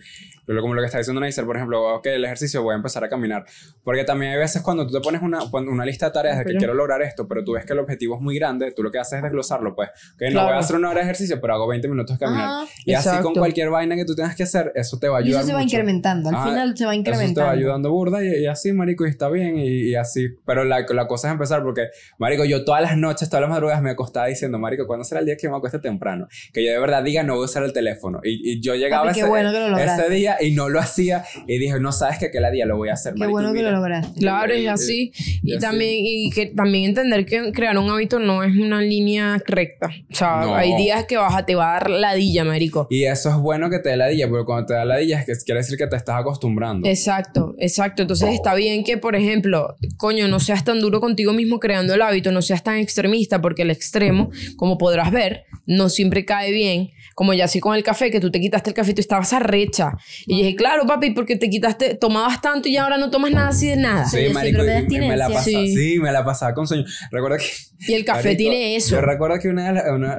[0.45, 3.03] pero como lo que está diciendo Neisser, por ejemplo, ok, el ejercicio, voy a empezar
[3.03, 3.45] a caminar,
[3.83, 6.47] porque también hay veces cuando tú te pones una, una lista de tareas de que
[6.49, 8.91] Pero- quiero lograr esto, pero tú ves que el objetivo es muy grande, tú lo
[8.91, 10.47] que haces es desglosarlo, pues, ok, no Claro.
[10.47, 12.93] voy a hacer una hora de ejercicio, pero hago 20 minutos de caminar, Ah, y
[12.93, 13.39] así con Exacto.
[13.39, 15.53] cualquier vaina que tú tengas que hacer, eso te va a y ayudar eso se
[15.53, 15.75] va mucho.
[15.75, 16.29] incrementando.
[16.29, 17.41] Al Ah, final se va Eso te incrementando.
[17.47, 20.29] va ayudando burda y, y así, marico, y está bien y, y así.
[20.49, 23.83] Pero la, la cosa es empezar porque, marico, yo todas las noches, todas las madrugadas
[23.83, 26.27] me acostaba diciendo, marico, ¿cuándo será el día que yo me acueste temprano?
[26.51, 28.19] Que yo de verdad diga, no voy a usar el teléfono.
[28.23, 31.23] Y, y yo llegaba Papi, ese, bueno que lo ese día y no lo hacía
[31.47, 33.59] y dije, no sabes que aquel día lo voy a hacer, Qué marico, bueno que
[33.59, 33.69] mira.
[33.71, 34.19] lo lograste.
[34.19, 35.11] Claro, Y- es así.
[35.43, 39.37] y Y también, y que también entender que crear un hábito no es una línea
[39.45, 39.89] recta.
[40.11, 40.55] O sea, No.
[40.55, 42.87] hay días que vas a, te va a dar ladilla, marico.
[42.89, 45.33] Y eso es bueno que te dé ladilla, porque cuando te da ladilla es que
[45.45, 46.87] quiere decir que te estás acostumbrando.
[46.89, 48.01] Exacto, exacto.
[48.01, 52.01] Entonces está bien que, por ejemplo, coño, no seas tan duro contigo mismo creando el
[52.01, 56.89] hábito, no seas tan extremista, porque el extremo, como podrás ver, no siempre cae bien.
[57.15, 59.33] Como ya así con el café, que tú te quitaste el café y tú estabas
[59.33, 59.91] arrecha.
[60.25, 63.49] Y yo dije, claro, papi, porque te quitaste, tomabas tanto y ahora no tomas nada
[63.49, 64.05] así de nada.
[64.05, 65.75] Sí, yo marico, me la pasaba, Sí.
[65.75, 65.99] sí.
[65.99, 66.85] me la pasaba con sueño.
[67.11, 67.45] Recuerda que
[67.89, 68.91] Y el café Marico, tiene eso.
[68.95, 70.15] Yo recuerdo que una de las, una-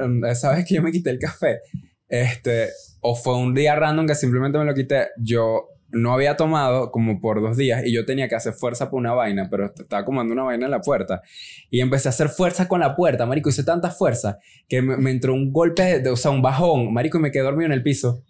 [0.55, 1.61] vez que yo me quité el café,
[2.09, 2.69] este,
[3.01, 7.21] o fue un día random que simplemente me lo quité, yo no había tomado como
[7.21, 10.05] por dos días y yo tenía que hacer fuerza por una vaina, pero est- estaba
[10.05, 11.23] como dando una vaina en la puerta.
[11.71, 14.39] Y empecé a hacer fuerza con la puerta, marico, hice tanta fuerza
[14.69, 17.43] que me, me entró un golpe, de- o sea, un bajón, marico, y me quedé
[17.43, 18.23] dormido en el piso.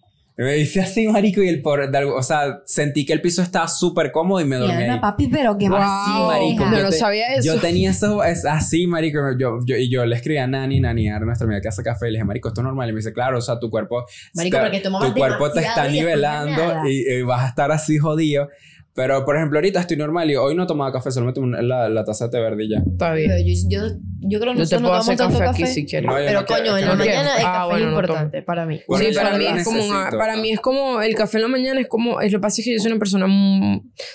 [0.45, 3.43] Me hice así, marico, y el por, de algo- o sea, sentí que el piso
[3.43, 5.01] estaba súper cómodo y me dormí Ana, ahí.
[5.01, 6.27] papi, pero qué Wow, vacío.
[6.27, 7.45] marico, no yo lo te- sabía eso.
[7.45, 9.19] Yo tenía eso es así, marico.
[9.39, 12.09] Yo, yo, y yo le escribí a Nani, Nani, a nuestra amiga que hace café,
[12.09, 12.89] y le dije, marico, esto es normal.
[12.89, 16.89] Y me dice, claro, o sea, tu cuerpo, Marico, tomabas tu cuerpo te está nivelando
[16.89, 18.49] y, y vas a estar así jodido.
[18.93, 21.89] Pero, por ejemplo, ahorita estoy normal y hoy no tomaba café, solo me tomé la,
[21.89, 22.79] la taza de té verde y ya.
[22.79, 23.31] Está bien.
[23.47, 25.73] Yo, yo, yo creo que Yo te nosotros no puedo hacer tomamos tanto café aquí
[25.73, 26.07] si quieres.
[26.09, 27.91] No, pero no quiero- coño, en la ¿No mañana el Ah, café bueno, es no
[28.01, 28.81] importante para mí.
[28.89, 29.83] Bueno, sí, para no mí, es como
[30.19, 32.61] para mí es como el café en la mañana es como es lo que pasa
[32.61, 33.27] es que yo soy una persona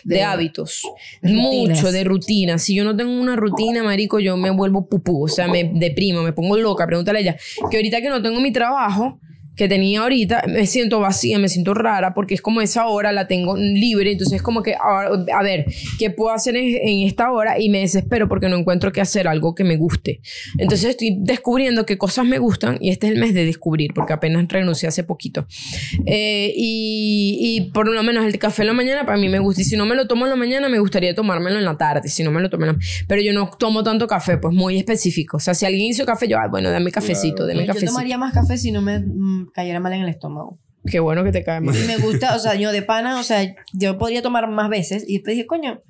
[0.03, 0.81] de, De- hábitos
[1.21, 1.41] rutinas.
[1.79, 5.27] mucho de rutina si yo no tengo una rutina marico yo me vuelvo pupú o
[5.27, 7.37] sea me deprimo me pongo loca pregúntale a ella
[7.71, 9.19] que ahorita que no tengo mi trabajo
[9.55, 13.27] que tenía ahorita, me siento vacía, me siento rara, porque es como esa hora la
[13.27, 15.65] tengo libre, entonces es como que, a, a ver,
[15.99, 17.59] ¿qué puedo hacer en, en esta hora?
[17.59, 20.19] Y me desespero porque no encuentro qué hacer, algo que me guste.
[20.57, 24.13] Entonces estoy descubriendo qué cosas me gustan y este es el mes de descubrir, porque
[24.13, 25.47] apenas renuncié hace poquito.
[26.05, 29.61] Eh, y, y por lo menos el café en la mañana para mí me gusta,
[29.61, 32.07] y si no me lo tomo en la mañana, me gustaría tomármelo en la tarde,
[32.09, 32.77] si no me lo tomo en la...
[33.07, 35.37] Pero yo no tomo tanto café, pues muy específico.
[35.37, 37.47] O sea, si alguien hizo café, yo, ah, bueno, dame cafecito, Claro.
[37.47, 37.91] dame Yo cafecito.
[37.91, 40.59] tomaría más café si no me mm, cayera mal en el estómago.
[40.85, 41.75] Qué bueno que te cae mal.
[41.75, 45.03] Y me gusta, o sea, yo de pana, o sea, yo podría tomar más veces.
[45.07, 45.81] Y después dije, coño,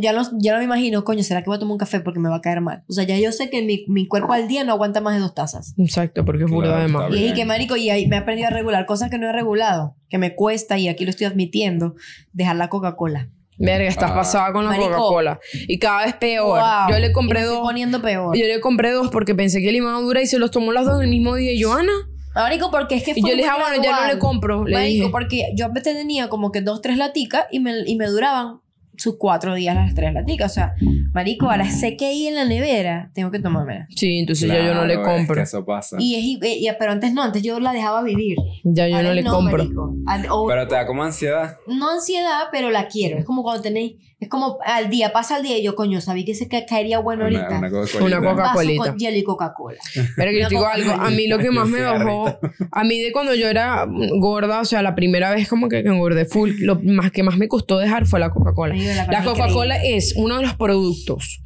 [0.00, 2.18] ya no, ya no me imagino, coño, ¿será que voy a tomar un café porque
[2.20, 2.84] me va a caer mal?
[2.88, 5.20] O sea, ya yo sé que mi, mi cuerpo al día no aguanta más de
[5.20, 5.74] dos tazas.
[5.76, 7.22] Exacto, porque es burda de bien.
[7.22, 9.32] Y es que, marico, y ahí me he aprendido a regular cosas que no he
[9.32, 11.94] regulado, que me cuesta, y aquí lo estoy admitiendo,
[12.32, 13.28] dejar la Coca-Cola.
[13.58, 14.14] Verga, estás Ah.
[14.14, 14.74] pasada con la.
[14.74, 15.38] Coca-Cola.
[15.68, 16.58] Y cada vez peor.
[16.58, 17.60] Wow, yo le compré dos.
[17.60, 18.34] poniendo peor.
[18.36, 20.72] Yo le compré dos porque pensé que le iba a durar y se los tomó
[20.72, 21.52] las dos el mismo día.
[21.52, 21.92] Y yo, Ana.
[22.34, 24.64] Marico, porque es que Y yo le dije, ah, bueno, ya no le compro.
[24.64, 25.08] Le Marico, dije.
[25.10, 28.60] porque yo tenía como que dos, tres laticas y me, y me duraban
[28.96, 30.52] sus cuatro días las tres laticas.
[30.52, 30.74] O sea,
[31.12, 33.88] marico, ahora sé que ahí en la nevera tengo que tomármela.
[33.90, 35.34] Sí, entonces ya yo no le Claro, es compro.
[35.34, 35.96] que eso pasa.
[35.98, 38.36] Y es, y- y- pero antes no, antes yo la dejaba vivir.
[38.62, 39.58] Ya yo Ahora no le compro.
[39.58, 39.94] marico.
[40.30, 41.56] O- Pero te da como ansiedad.
[41.66, 43.18] no ansiedad, pero la quiero.
[43.18, 43.94] Es como cuando tenéis,
[44.24, 46.98] es como al día, pasa el día y yo, coño, sabía que se ca- caería
[46.98, 47.58] bueno Una, ahorita.
[47.58, 48.18] una Una Coca-Colita.
[48.18, 48.84] Un vaso Coca-Colita.
[48.84, 49.78] con hielo y Coca-Cola.
[50.16, 52.38] Pero que yo Una te digo algo, a mí lo que más me bajó,
[52.72, 53.86] a mí de cuando yo era
[54.18, 57.48] gorda, o sea, la primera vez como que, engordé full, lo más que más me
[57.48, 58.74] costó dejar fue la Coca-Cola.
[59.10, 61.40] La Coca-Cola es uno de los productos,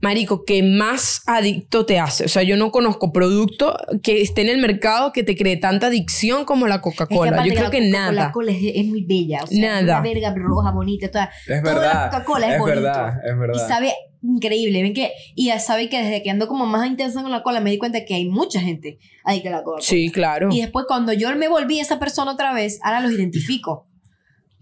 [0.00, 2.24] marico, que más adicto te hace.
[2.24, 5.86] O sea, yo no conozco producto que esté en el mercado que te cree tanta
[5.86, 7.44] adicción como la Es que Coca-Cola.
[7.46, 8.32] yo creo la que Coca-Cola nada.
[8.32, 9.40] Cola es, es muy bella.
[9.44, 9.80] O sea, Nada.
[9.80, 11.10] Es una verga roja, bonita.
[11.10, 11.94] Toda, Es toda verdad.
[12.04, 12.80] la Coca-Cola es, es bonito.
[12.82, 13.68] verdad, es Y verdad.
[13.68, 13.92] sabe
[14.22, 14.82] increíble.
[14.82, 17.60] Ven que, y ya sabe que desde que ando como más intensa con la cola,
[17.60, 19.82] me di cuenta que hay mucha gente adicta a la Coca-Cola.
[19.82, 20.48] Sí, claro.
[20.52, 23.86] Y después, cuando yo me volví esa persona otra vez, ahora los identifico.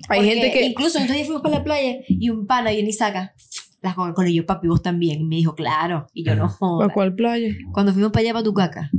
[0.09, 0.65] Hay Porque gente que...
[0.67, 3.35] Incluso entonces fuimos para la playa y un pana viene y saca
[3.83, 4.29] las Coca-Cola.
[4.29, 5.21] Y yo, papi, vos también.
[5.21, 6.07] Y me dijo, claro.
[6.15, 6.93] Y yo, no ¿Para jodas.
[6.95, 7.55] cuál playa?
[7.73, 8.91] Cuando fuimos para allá, para tu caca.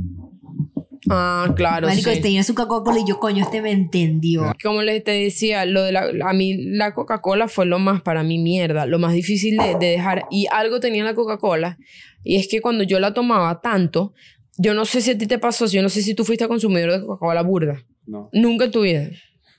[1.10, 2.20] Ah, claro, Marico, sí.
[2.22, 4.52] tenía su Coca-Cola y yo, coño, este me entendió.
[4.62, 8.22] Como les te decía, lo de la, a mí la Coca-Cola fue lo más para
[8.22, 10.24] mí mierda, lo más difícil de, de dejar.
[10.30, 11.76] Y algo tenía la Coca-Cola,
[12.22, 14.14] y es que cuando yo la tomaba tanto,
[14.56, 16.92] yo no sé si a ti te pasó, yo no sé si tú fuiste consumidor
[16.92, 17.84] de Coca-Cola burda.
[18.06, 18.30] No.
[18.32, 19.10] Nunca en tu vida.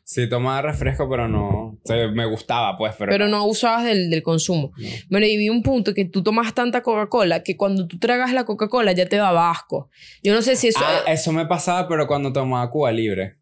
[0.08, 1.47] Sí, tomaba refresco, pero no.
[1.49, 3.12] O sea, me gustaba, pues, pero.
[3.12, 4.72] Pero no abusabas del, del consumo.
[4.78, 4.88] No.
[5.10, 8.45] Bueno, y vi un punto que tú tomas tanta Coca-Cola que cuando tú tragas la
[8.45, 9.89] Coca-Cola ya te daba asco.
[10.22, 13.38] Yo no sé si eso Ah, eh, eso me pasaba, pero cuando tomaba Cuba Libre.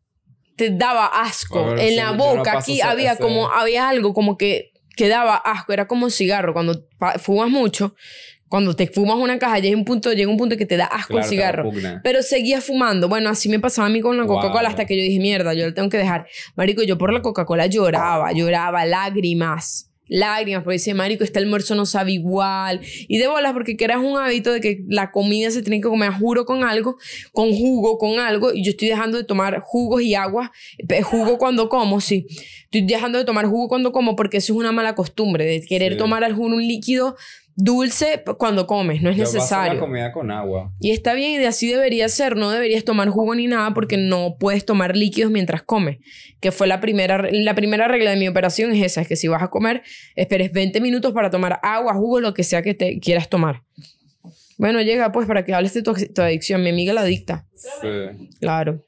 [0.55, 1.73] te daba asco.
[1.73, 4.71] En sí, la no boca, paso aquí ese- había ese- como, había algo como que,
[4.95, 5.73] que daba asco.
[5.73, 6.53] Era como cigarro.
[6.53, 6.85] Cuando
[7.19, 7.93] fumas mucho,
[8.53, 11.13] cuando te fumas una caja, llega un punto, llega un punto que te da asco
[11.13, 11.71] Claro, el cigarro.
[12.03, 13.09] Pero seguía fumando.
[13.09, 14.35] Bueno, así me pasaba a mí con la Wow.
[14.35, 16.27] Coca-Cola hasta que yo dije, mierda, yo lo tengo que dejar.
[16.55, 19.89] Marico, yo por la Coca-Cola lloraba, lloraba, lágrimas.
[20.07, 22.81] Lágrimas, porque decía, Marico, este almuerzo no sabe igual.
[23.07, 25.87] Y de bolas, porque que eras un hábito de que la comida se tiene que
[25.87, 26.97] comer, juro, con algo,
[27.31, 28.53] con jugo, con algo.
[28.53, 30.51] Y yo estoy dejando de tomar jugos y agua.
[30.77, 32.27] eh, Jugo cuando como, sí.
[32.73, 35.91] Estoy dejando de tomar jugo cuando como porque eso es una mala costumbre, de querer
[35.93, 35.97] Sí.
[35.99, 37.15] tomar algún un líquido
[37.55, 39.03] dulce cuando comes.
[39.03, 39.75] No es Yo necesario.
[39.75, 40.71] la comida con agua.
[40.79, 42.35] Y está bien, y así debería ser.
[42.35, 45.99] No deberías tomar jugo ni nada porque no puedes tomar líquidos mientras comes.
[46.39, 49.27] Que fue la primera, la primera regla de mi operación es esa, es que si
[49.27, 49.83] vas a comer,
[50.15, 53.61] esperes 20 minutos para tomar agua, jugo, lo que sea que te quieras tomar.
[54.57, 56.63] Bueno, llega pues para que hables de tu, tu adicción.
[56.63, 57.45] Mi amiga la adicta.
[57.53, 58.29] Sí.
[58.39, 58.83] Claro.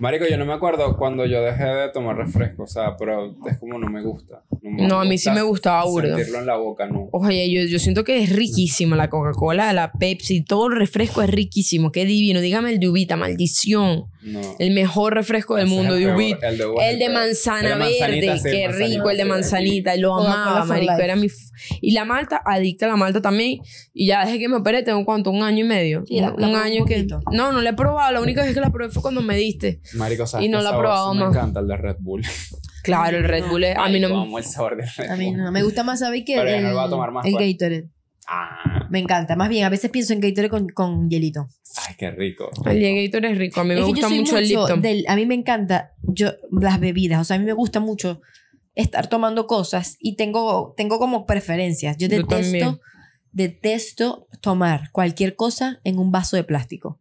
[0.00, 3.58] Marico, yo no me acuerdo cuando yo dejé de tomar refresco, o sea, pero es
[3.58, 4.42] como no me gusta.
[4.62, 6.14] me No, a mí sí me gustaba burda.
[6.14, 7.08] Sentirlo en la boca, no.
[7.12, 11.30] Oye, yo, yo siento que es riquísima la Coca-Cola, la Pepsi, todo el refresco es
[11.30, 11.90] riquísimo.
[11.90, 12.40] Qué divino.
[12.40, 14.04] Dígame el de uvita, maldición.
[14.22, 14.40] no.
[14.60, 16.30] El mejor refresco del Ese mundo el de.
[16.42, 19.28] El El manzana El de manzanita, verde, sí, qué manzanita, rico el de sí.
[19.28, 21.28] manzanita, lo amaba, marico, era mi
[21.80, 23.60] y la malta, adicta a la malta también,
[23.92, 26.40] y ya desde que me operé tengo cuánto, un año y medio, Sí, la- un,
[26.40, 28.70] la un año un que no, no la he probado, la única vez que la
[28.70, 31.30] probé fue cuando me diste, Marico, ¿sabes Y no lo he probado más.
[31.30, 32.22] Me encanta el de Red Bull.
[32.82, 35.26] claro, el Red Bull, es- a mí no, amo el sabor de Red A mí
[35.26, 35.36] Bull.
[35.38, 36.36] no, me gusta más, ¿sabes qué?
[36.36, 37.52] Pero el, no lo voy a tomar más, el pues.
[37.52, 37.88] Gatorade.
[38.30, 39.36] Ah, Me encanta.
[39.36, 41.48] Más bien, a veces pienso en Gatorade con, con hielito.
[41.88, 42.50] ay, qué rico.
[42.66, 45.16] el Gator es rico, a mí me es gusta soy mucho, el Lipton, del- a
[45.16, 47.20] mí me encanta yo, las bebidas.
[47.20, 48.20] O sea, a mí me gusta mucho
[48.78, 51.96] estar tomando cosas y tengo, tengo como preferencias.
[51.98, 52.52] Yo Yo también.
[52.52, 52.80] detesto,
[53.32, 56.98] detesto tomar cualquier cosa en un vaso de plástico.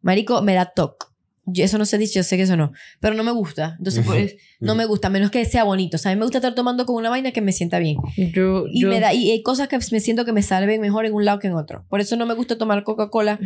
[0.00, 1.12] Marico, me da toc.
[1.44, 2.72] Yo- Eso no se dice, yo sé que eso no.
[3.00, 3.74] Pero no me gusta.
[3.78, 5.96] Entonces, pues, no me gusta, menos que sea bonito.
[5.96, 7.96] O sea, a mí me gusta estar tomando con una vaina que me sienta bien.
[8.34, 11.06] yo, Y, yo- me da, y hay cosas que me siento que me salven mejor
[11.06, 11.84] en un lado que en otro.
[11.88, 13.38] Por eso no me gusta tomar Coca-Cola.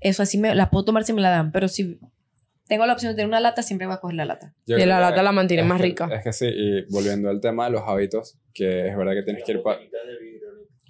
[0.00, 1.50] Eso así me la puedo tomar si me la dan.
[1.52, 1.98] Pero si
[2.66, 4.54] tengo la opción de tener una lata, siempre voy a coger la lata.
[4.66, 6.08] Yo Y la lata la mantiene más que- rica.
[6.12, 9.44] Es que sí, y volviendo al tema de los hábitos, que es verdad que tienes
[9.44, 9.78] que ir, pa-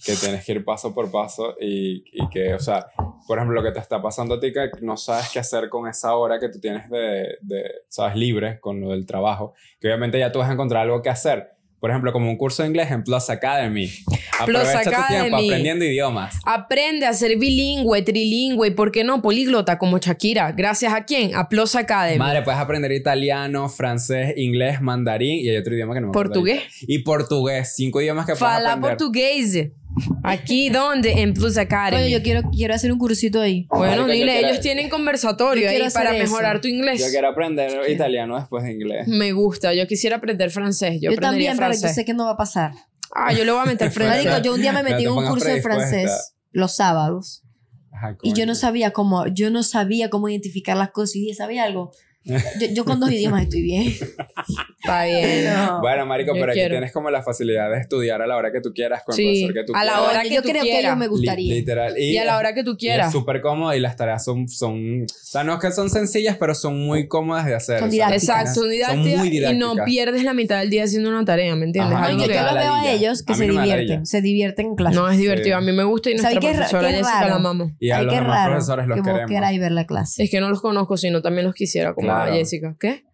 [0.05, 2.87] que tienes que ir paso por paso y, y que, o sea,
[3.27, 5.89] por ejemplo, lo que te está pasando a ti, que no sabes qué hacer con
[5.89, 10.19] esa hora que tú tienes de, de sabes, libre con lo del trabajo, que obviamente
[10.19, 11.53] ya tú vas a encontrar algo que hacer.
[11.81, 13.91] Por ejemplo, como un curso de inglés en Plus Academy.
[14.41, 16.37] Aprovecha tu tiempo aprendiendo idiomas.
[16.45, 19.21] Aprende a ser bilingüe, trilingüe y, ¿por qué no?
[19.21, 20.53] Políglota como Shakira.
[20.53, 21.35] ¿Gracias a quién?
[21.35, 22.19] A Plus Academy.
[22.19, 26.33] Madre, puedes aprender italiano, francés, inglés, mandarín y hay otro idioma que no me acuerdo
[26.33, 26.63] Portugués.
[26.83, 27.75] Y portugués.
[27.77, 28.97] Cinco idiomas que puedes Fala aprender.
[28.97, 29.69] portugués.
[30.23, 31.23] Aquí, ¿dónde?
[31.23, 32.03] En Plus Academy.
[32.05, 33.67] Oye, yo quiero, quiero hacer un cursito ahí.
[33.71, 36.19] Bueno, Marico, dile, quiero- ellos tienen conversatorio ahí para eso.
[36.25, 37.01] mejorar tu inglés.
[37.01, 39.07] Yo quiero aprender italiano después de inglés.
[39.09, 40.99] Me gusta, yo quisiera aprender francés.
[41.01, 41.95] Yo, Yo, también, pero yo francés.
[41.95, 42.73] sé que no va a pasar.
[43.15, 44.25] Ah, yo le voy a meter francés.
[44.27, 47.43] Marico, yo un día me metí en un curso de francés los sábados.
[47.93, 51.17] Ajá, Y yo no sabía cómo, yo no sabía cómo identificar las cosas.
[51.17, 51.93] Y dije, ¿sabía algo?
[52.25, 53.93] Yo, yo con dos idiomas estoy bien.
[54.85, 55.45] Está bien.
[55.55, 55.81] No.
[55.81, 56.75] Bueno, marico, Yo pero aquí quiero.
[56.75, 59.29] tienes como la facilidad de estudiar a la hora que tú quieras con Sí, el
[59.47, 60.09] profesor que tú a la quieras.
[60.11, 60.85] hora yo que tú creo que quieras.
[60.85, 61.55] ellos me Li- gustaría.
[61.55, 61.95] literal.
[61.99, 63.13] Y, Y a la hora que tú y es quieras.
[63.13, 66.55] súper cómodo y las tareas son, son, o sea, no es que son sencillas, pero
[66.55, 67.79] son muy cómodas de hacer.
[67.81, 68.23] Son didácticas.
[68.25, 69.85] Exacto, son didáctica, muy y no didácticas.
[69.87, 71.95] pierdes la mitad del día haciendo una tarea, ¿me entiendes?
[71.97, 73.61] Ajá, Algo yo, no que- yo lo veo a ellos que A se no me
[73.63, 74.07] divierten.
[74.07, 74.97] Se divierten en clase.
[74.97, 75.59] no es divertido.
[75.59, 75.63] Sí.
[75.65, 77.71] A mí me gusta y ¿Sabes nuestra qué ra- profesora qué Jessica la amamos.
[77.79, 79.61] Y a los demás profesores los que queremos.
[79.61, 80.23] ver la clase.
[80.25, 82.75] Es que no los conozco, sino también los quisiera, como a Jessica.
[82.79, 83.05] ¿Qué?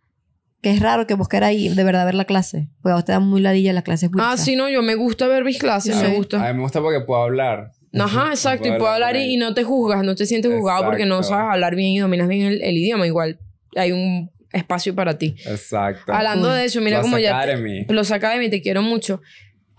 [0.62, 2.68] Que es raro que vos queráis de verdad ver la clase.
[2.82, 4.10] Pues a vos te dan muy ladilla la clase.
[4.18, 6.02] Ah, sí, no, yo me gusta ver mis clases, Sí.
[6.02, 6.38] me A gusta.
[6.38, 7.72] mí me gusta porque puedo hablar.
[7.98, 8.68] Ajá, exacto.
[8.68, 11.74] Y puedo hablar y, no te juzgas, no te sientes juzgado porque no sabes hablar
[11.76, 13.06] bien y dominas bien el, el idioma.
[13.06, 13.38] Igual
[13.74, 15.34] hay un espacio para ti.
[15.46, 16.12] Exacto.
[16.12, 16.56] Hablando Cool.
[16.58, 17.30] de eso, mira Plus como ya...
[17.30, 17.84] te- Academy.
[17.86, 19.22] Plus Academy, te quiero mucho.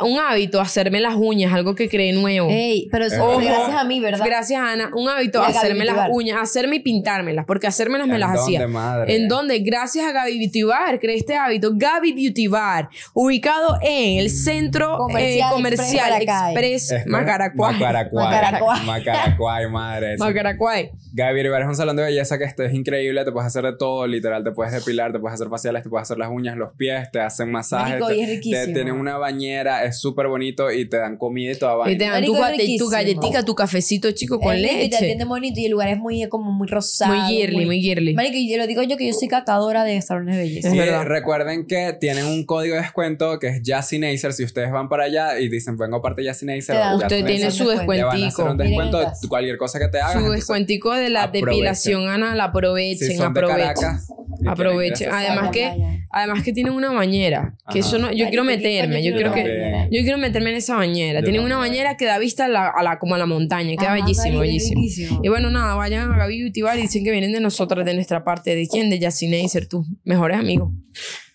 [0.03, 2.49] Un hábito, hacerme las uñas, algo que creé nuevo.
[2.49, 3.33] Ey, pero eso Ojo.
[3.35, 4.25] fue gracias a mí, ¿verdad?
[4.25, 4.91] Gracias, Ana.
[4.93, 6.09] Un hábito, Y hacerme las Beauty Bar.
[6.13, 8.67] uñas, hacerme y pintármelas, porque hacérmelas me ¿En las hacía.
[8.67, 9.15] madre?
[9.15, 9.59] ¿En dónde?
[9.59, 11.71] Gracias a Gaby Beauty Bar, creé este hábito.
[11.73, 17.73] Gaby Beauty Bar, ubicado en el centro Comercial eh, comercial Express Macaracuay.
[17.73, 18.25] Macaracuay.
[18.25, 18.85] Macaracuay.
[18.85, 20.17] Macaracuay, madre.
[20.17, 20.91] Macaracuay.
[21.13, 23.75] Gaby Rivera es un salón de belleza que este es increíble, te puedes hacer de
[23.77, 26.71] todo, literal, te puedes depilar, te puedes hacer faciales, te puedes hacer las uñas, los
[26.77, 28.65] pies, te hacen masajes, Marico, y es te, riquísimo.
[28.65, 31.93] te tienen una bañera, es súper bonito y te dan comida y toda vaina.
[31.93, 34.83] Y te dan tu, gate- tu galletica, tu cafecito chico con Es lindo y te
[34.95, 34.97] leche.
[34.97, 37.13] atiende bonito y el lugar es muy, como muy rosado.
[37.13, 38.13] Muy girly, muy girly.
[38.13, 40.67] Marico, y yo lo digo yo que yo soy catadora de salones de belleza.
[40.69, 41.05] Es verdad.
[41.05, 44.33] recuerden que tienen un código de descuento que es Jassy Nacer.
[44.33, 46.99] Si ustedes van para allá y dicen, vengo aparte de Jassy Nacer, Te dan- o
[46.99, 48.51] Jassy Usted tiene su Le le van a hacer descuentico.
[48.51, 50.23] un descuento de cualquier cosa que te hagas.
[50.23, 51.49] Su descuentico de la aprovechen.
[51.49, 53.57] depilación anal, aprovechen, si son de aprovechen.
[53.73, 55.09] Caracas quieren Aprovechen.
[55.11, 55.71] Además que,
[56.09, 57.55] además que tienen una bañera.
[57.71, 57.87] Que Ajá.
[57.87, 61.19] eso no, yo quiero meterme, yo quiero que, yo quiero meterme en esa bañera.
[61.19, 63.75] Yo Tienen una bañera que da vista a la, a la- como a la montaña,
[63.77, 65.19] queda Ajá, bellísimo, bellísimo.
[65.23, 67.93] Y bueno, nada, vayan a Gaby Beauty Bar y dicen que vienen de nosotras, de
[67.93, 68.55] nuestra parte.
[68.55, 68.89] ¿De quién?
[68.89, 70.71] De Yacine Nacer, tus mejores amigos.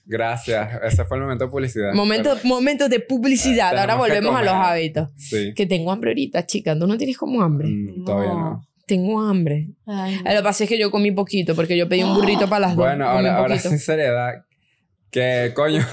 [0.09, 0.68] Gracias.
[0.84, 1.92] Ese fue el momento de publicidad.
[1.92, 3.70] Momento, Pero- momentos de publicidad.
[3.70, 5.09] Tenemos Ahora volvemos a los hábitos.
[5.16, 5.52] Sí.
[5.54, 6.78] Que tengo hambre ahorita, chica.
[6.78, 7.68] ¿Tú no tienes como hambre?
[7.68, 8.66] Mm, Todavía no.
[8.87, 9.68] Tengo hambre.
[9.87, 12.61] Ay, Lo que pasa es que yo comí poquito porque yo pedí un burrito para
[12.61, 12.84] las dos.
[12.87, 14.45] Bueno, ahora, ahora sí seriedad.
[15.11, 15.87] Que coño,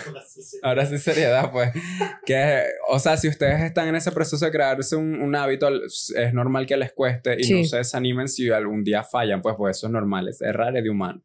[0.63, 1.71] ahora sí seriedad, pues.
[2.25, 5.69] Que, o sea, si ustedes están en ese proceso de crearse un, un hábito,
[6.15, 7.53] es normal que les cueste y Sí.
[7.61, 10.83] no se desanimen si algún día fallan, pues, pues eso es normal, es errar es
[10.83, 11.21] de humano.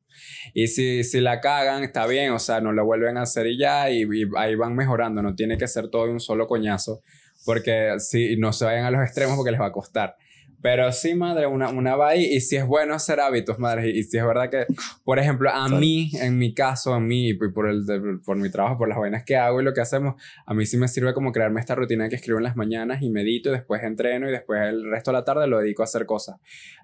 [0.54, 3.58] Y si, si la cagan, está bien, o sea, no lo vuelven a hacer y
[3.58, 7.02] ya, y, y ahí van mejorando, no tiene que ser todo de un solo coñazo,
[7.44, 10.14] porque si no se vayan a los extremos porque les va a costar.
[10.60, 12.24] Pero sí, madre, una, una va ahí.
[12.24, 13.90] Y si es bueno hacer hábitos, madre.
[13.90, 14.66] Y, y si es verdad que,
[15.04, 18.50] por ejemplo, a mí, en mi caso, a mí, y por, el, de- por mi
[18.50, 21.14] trabajo, por las vainas que hago y lo que hacemos, a mí sí me sirve
[21.14, 24.32] como crearme esta rutina que escribo en las mañanas y medito y después entreno y
[24.32, 26.38] después el resto de la tarde lo dedico a hacer cosas.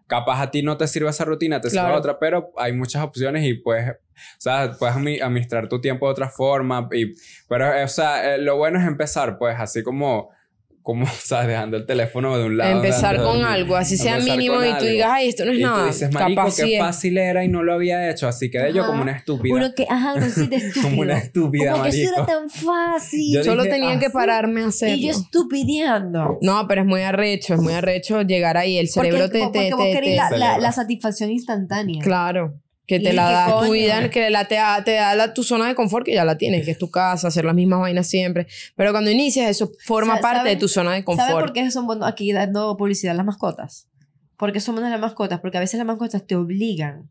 [0.07, 1.89] Capaz a ti no te sirve esa rutina, te Claro.
[1.89, 3.97] sirve otra, pero hay muchas opciones y puedes, o
[4.39, 6.89] sea, puedes admi- administrar tu tiempo de otra forma.
[6.93, 7.13] Y,
[7.49, 10.29] pero, o sea, eh, lo bueno es empezar, pues, así como,
[10.85, 12.77] como, sea, dejando el teléfono de un lado.
[12.77, 15.63] Empezar dando- con algo, así sea mínimo, y tú digas, ay, esto no es Y
[15.63, 15.87] tú nada.
[15.87, 16.81] dices, marico, Capaz qué sí es.
[16.81, 18.29] fácil era y no lo había hecho.
[18.29, 18.91] Así quedé yo Ajá.
[18.91, 19.55] como una estúpida.
[19.57, 20.83] Uno que, ajá, uno sí de estúpido.
[20.91, 22.15] Como una estúpida, Como que eso marico.
[22.17, 23.35] era tan fácil.
[23.35, 24.95] Yo Solo dije, tenía ah, que pararme a hacerlo.
[24.97, 26.39] y yo estupideando.
[26.43, 28.79] No, pero es muy arrecho, es muy arrecho llegar ahí.
[28.79, 32.03] El cerebro porque, te, porque te, vos te- querés te- la, la, la satisfacción instantánea.
[32.03, 32.61] Claro.
[32.87, 33.71] Que ¿Y te la da coño?
[33.71, 36.37] vida, que la, te da, te da la- tu zona de confort, que ya la
[36.37, 38.47] tienes, que es tu casa, hacer las mismas vainas siempre.
[38.77, 41.55] Pero cuando inicias, eso forma parte ¿saben- de tu zona de ¿Sabes por confort.
[41.55, 43.89] qué son buenos aquí dando publicidad a las mascotas?
[44.37, 47.09] Porque son buenas las mascotas, porque a veces las mascotas te obligan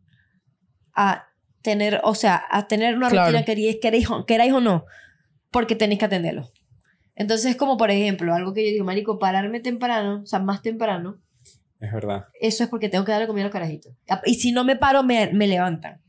[0.95, 1.27] a
[1.63, 3.31] tener, o sea, a tener una Claro.
[3.31, 4.85] rutina queréis, o- queráis o no,
[5.49, 6.51] porque tenéis que atenderlo.
[7.15, 10.61] Entonces, es como por ejemplo, algo que yo digo, marico, pararme temprano, o sea, más
[10.61, 11.19] temprano,
[11.83, 12.25] Es verdad.
[12.39, 13.91] eso es porque tengo que darle comida a los carajitos.
[14.25, 15.99] Y si no me paro, me, me levantan.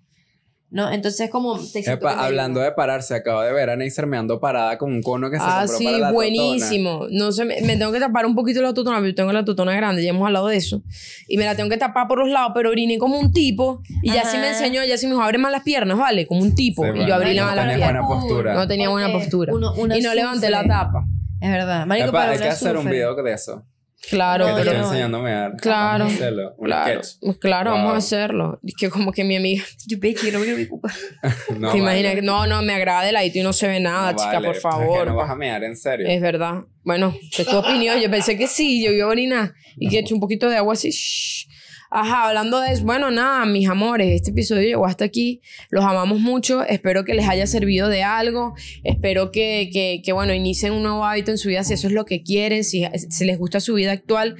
[0.70, 0.90] ¿No?
[0.90, 1.56] Entonces, como...
[1.72, 5.02] te Epa, hablando de pararse, acabo de ver a Neisser me ando parada con un
[5.02, 6.12] cono que se Ah, compró sí, para la totona.
[6.14, 7.06] buenísimo.
[7.10, 9.44] No sé, me, me tengo que tapar un poquito la totona, porque yo tengo la
[9.44, 10.82] totona grande, ya hemos hablado de eso.
[11.28, 13.82] Y me la tengo que tapar por los lados, pero oriné como un tipo.
[14.02, 16.26] Y ya sí me enseñó, ya sí me dijo, abre más las piernas, ¿vale?
[16.26, 16.82] Como un tipo.
[16.82, 18.02] Sí, y bueno, yo abrí no las malas tenés piernas.
[18.06, 18.54] buena postura.
[18.54, 19.52] No tenía buena postura.
[19.54, 20.70] uno- uno y no levanté la sufre.
[20.70, 21.04] tapa.
[21.40, 21.86] Es verdad.
[21.86, 22.92] Marico, Epa, pero hay que uno hacer un sufre.
[22.96, 23.64] video de eso.
[24.10, 24.86] Claro, que te yo estoy no.
[24.88, 25.56] enseñando a mear.
[25.56, 26.04] Claro.
[26.04, 26.54] Vamos a hacerlo.
[26.58, 27.38] Un claro, sketch.
[27.38, 27.78] claro, Wow.
[27.80, 28.58] vamos a hacerlo.
[28.62, 30.92] Y que como que mi amiga, Yo, bitch, yo no quiero mi culpa.
[31.22, 31.78] No, te vale.
[31.78, 34.32] imaginas que no, no, me agrada el ladito y no se ve nada, No chica,
[34.34, 35.06] vale, por ¿por qué favor.
[35.06, 36.06] no vas a mear, en serio.
[36.08, 36.64] Es verdad.
[36.82, 37.98] Bueno, es tu opinión.
[38.00, 40.56] Yo pensé que sí, yo iba a orinar y que he hecho un poquito de
[40.56, 40.90] agua así.
[40.90, 41.48] shh.
[41.96, 45.40] Ajá, hablando de eso, bueno, nada, mis amores, este episodio llegó hasta aquí.
[45.70, 46.64] Los amamos mucho.
[46.64, 48.56] Espero que les haya servido de algo.
[48.82, 52.04] Espero que, que, bueno, inicien un nuevo hábito en su vida si eso es lo
[52.04, 54.34] que quieren, si, si les gusta su vida actual.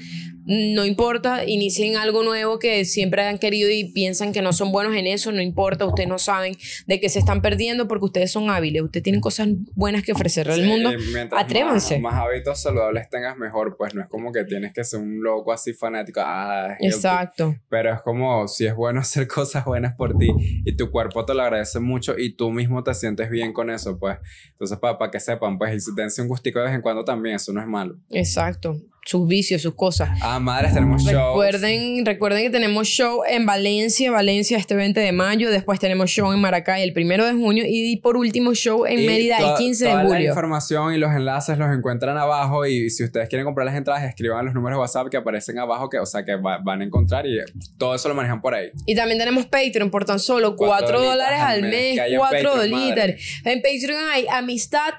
[0.47, 4.95] No importa, inicien algo nuevo que siempre han querido y piensan que no son buenos
[4.95, 6.55] en eso, no importa, ustedes no saben
[6.87, 10.55] de qué se están perdiendo porque ustedes son hábiles, ustedes tienen cosas buenas que ofrecerle
[10.55, 10.91] al mundo.
[11.33, 11.99] atrévanse.
[11.99, 15.23] Más, más hábitos saludables tengas mejor, pues no es como que tienes que ser un
[15.23, 16.21] loco así fanático.
[16.23, 16.77] Ah.
[16.81, 17.57] Exacto.
[17.69, 20.29] Pero es como si es bueno hacer cosas buenas por ti
[20.65, 23.99] y tu cuerpo te lo agradece mucho y tú mismo te sientes bien con eso,
[23.99, 24.19] pues.
[24.51, 27.37] Entonces, para que sepan, pues, y si dense un gustico de vez en cuando también,
[27.37, 27.97] eso no es malo.
[28.11, 28.81] Exacto.
[29.07, 30.09] Sus vicios, sus cosas.
[30.23, 31.13] Ah, madres, tenemos shows.
[31.35, 35.51] Recuerden, recuerden que tenemos show en Valencia, Valencia este 20 de mayo.
[35.51, 37.65] Después tenemos show en Maracay el 1 de junio.
[37.67, 40.29] Y por último, show en Y Mérida el toda- 15 de toda La julio.
[40.31, 44.45] información y los enlaces los encuentran abajo y si ustedes quieren comprar las entradas, escriban
[44.47, 47.27] los números de WhatsApp que aparecen abajo, que, o sea, que va- van a encontrar
[47.27, 47.39] y
[47.77, 48.71] todo eso lo manejan por ahí.
[48.87, 51.95] Y también tenemos Patreon por tan solo Cuatro 4 dolitas dólares al mes, mes.
[51.95, 53.41] que hay en 4 Patreon, dólares.
[53.45, 54.95] En Patreon hay amistad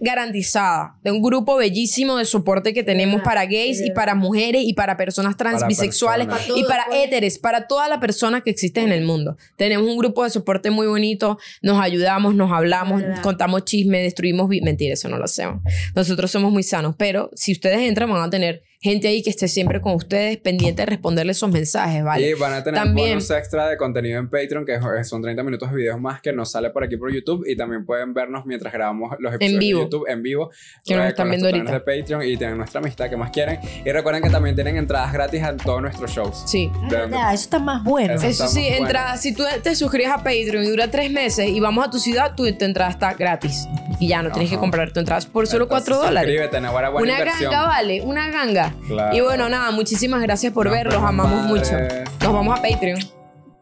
[0.00, 4.74] garantizada de un grupo bellísimo de soporte que tenemos para gays y para mujeres y
[4.74, 6.58] para personas trans, Para bisexuales personas.
[6.58, 9.36] y Para éteres, para todas las personas que existen en el mundo.
[9.56, 13.22] Tenemos un grupo de soporte muy bonito, nos ayudamos, nos hablamos, Verdad.
[13.22, 14.48] contamos chismes, destruimos...
[14.48, 15.62] vi- Mentira, eso no lo hacemos.
[15.94, 19.46] Nosotros somos muy sanos, pero si ustedes entran van a tener gente ahí que esté
[19.46, 22.30] siempre con ustedes, pendiente de responderles esos mensajes, ¿vale?
[22.30, 25.70] Y van a tener También- bonus extra de contenido en Patreon, que son 30 minutos
[25.70, 27.44] de videos más que nos sale por aquí por YouTube.
[27.46, 29.78] Y también pueden vernos mientras grabamos los episodios vivo.
[29.80, 30.50] de YouTube en vivo.
[30.84, 33.60] Que nos eh, están viendo paneles de Patreon y tienen nuestra amistad que más quieren.
[33.84, 36.42] Y recuerden que también tienen entradas gratis a todos nuestros shows.
[36.46, 36.70] Sí.
[36.88, 38.14] De- verdad, eso está más bueno.
[38.14, 38.86] Eso sí, muy bueno.
[38.86, 41.98] entrada, si tú te suscribes a Patreon y dura tres meses y vamos a tu
[41.98, 43.66] ciudad, tu, tu entrada está gratis.
[43.98, 46.30] Y ya no tienes que comprar tu entrada por solo Entonces, 4 dólares.
[46.30, 47.50] Suscríbete, buena Una inversión.
[47.52, 48.69] ganga, vale, una ganga.
[48.86, 49.16] Claro.
[49.16, 51.72] Y bueno, nada, muchísimas gracias por Nos verlos, amamos mucho.
[52.20, 53.19] Nos vamos a Patreon.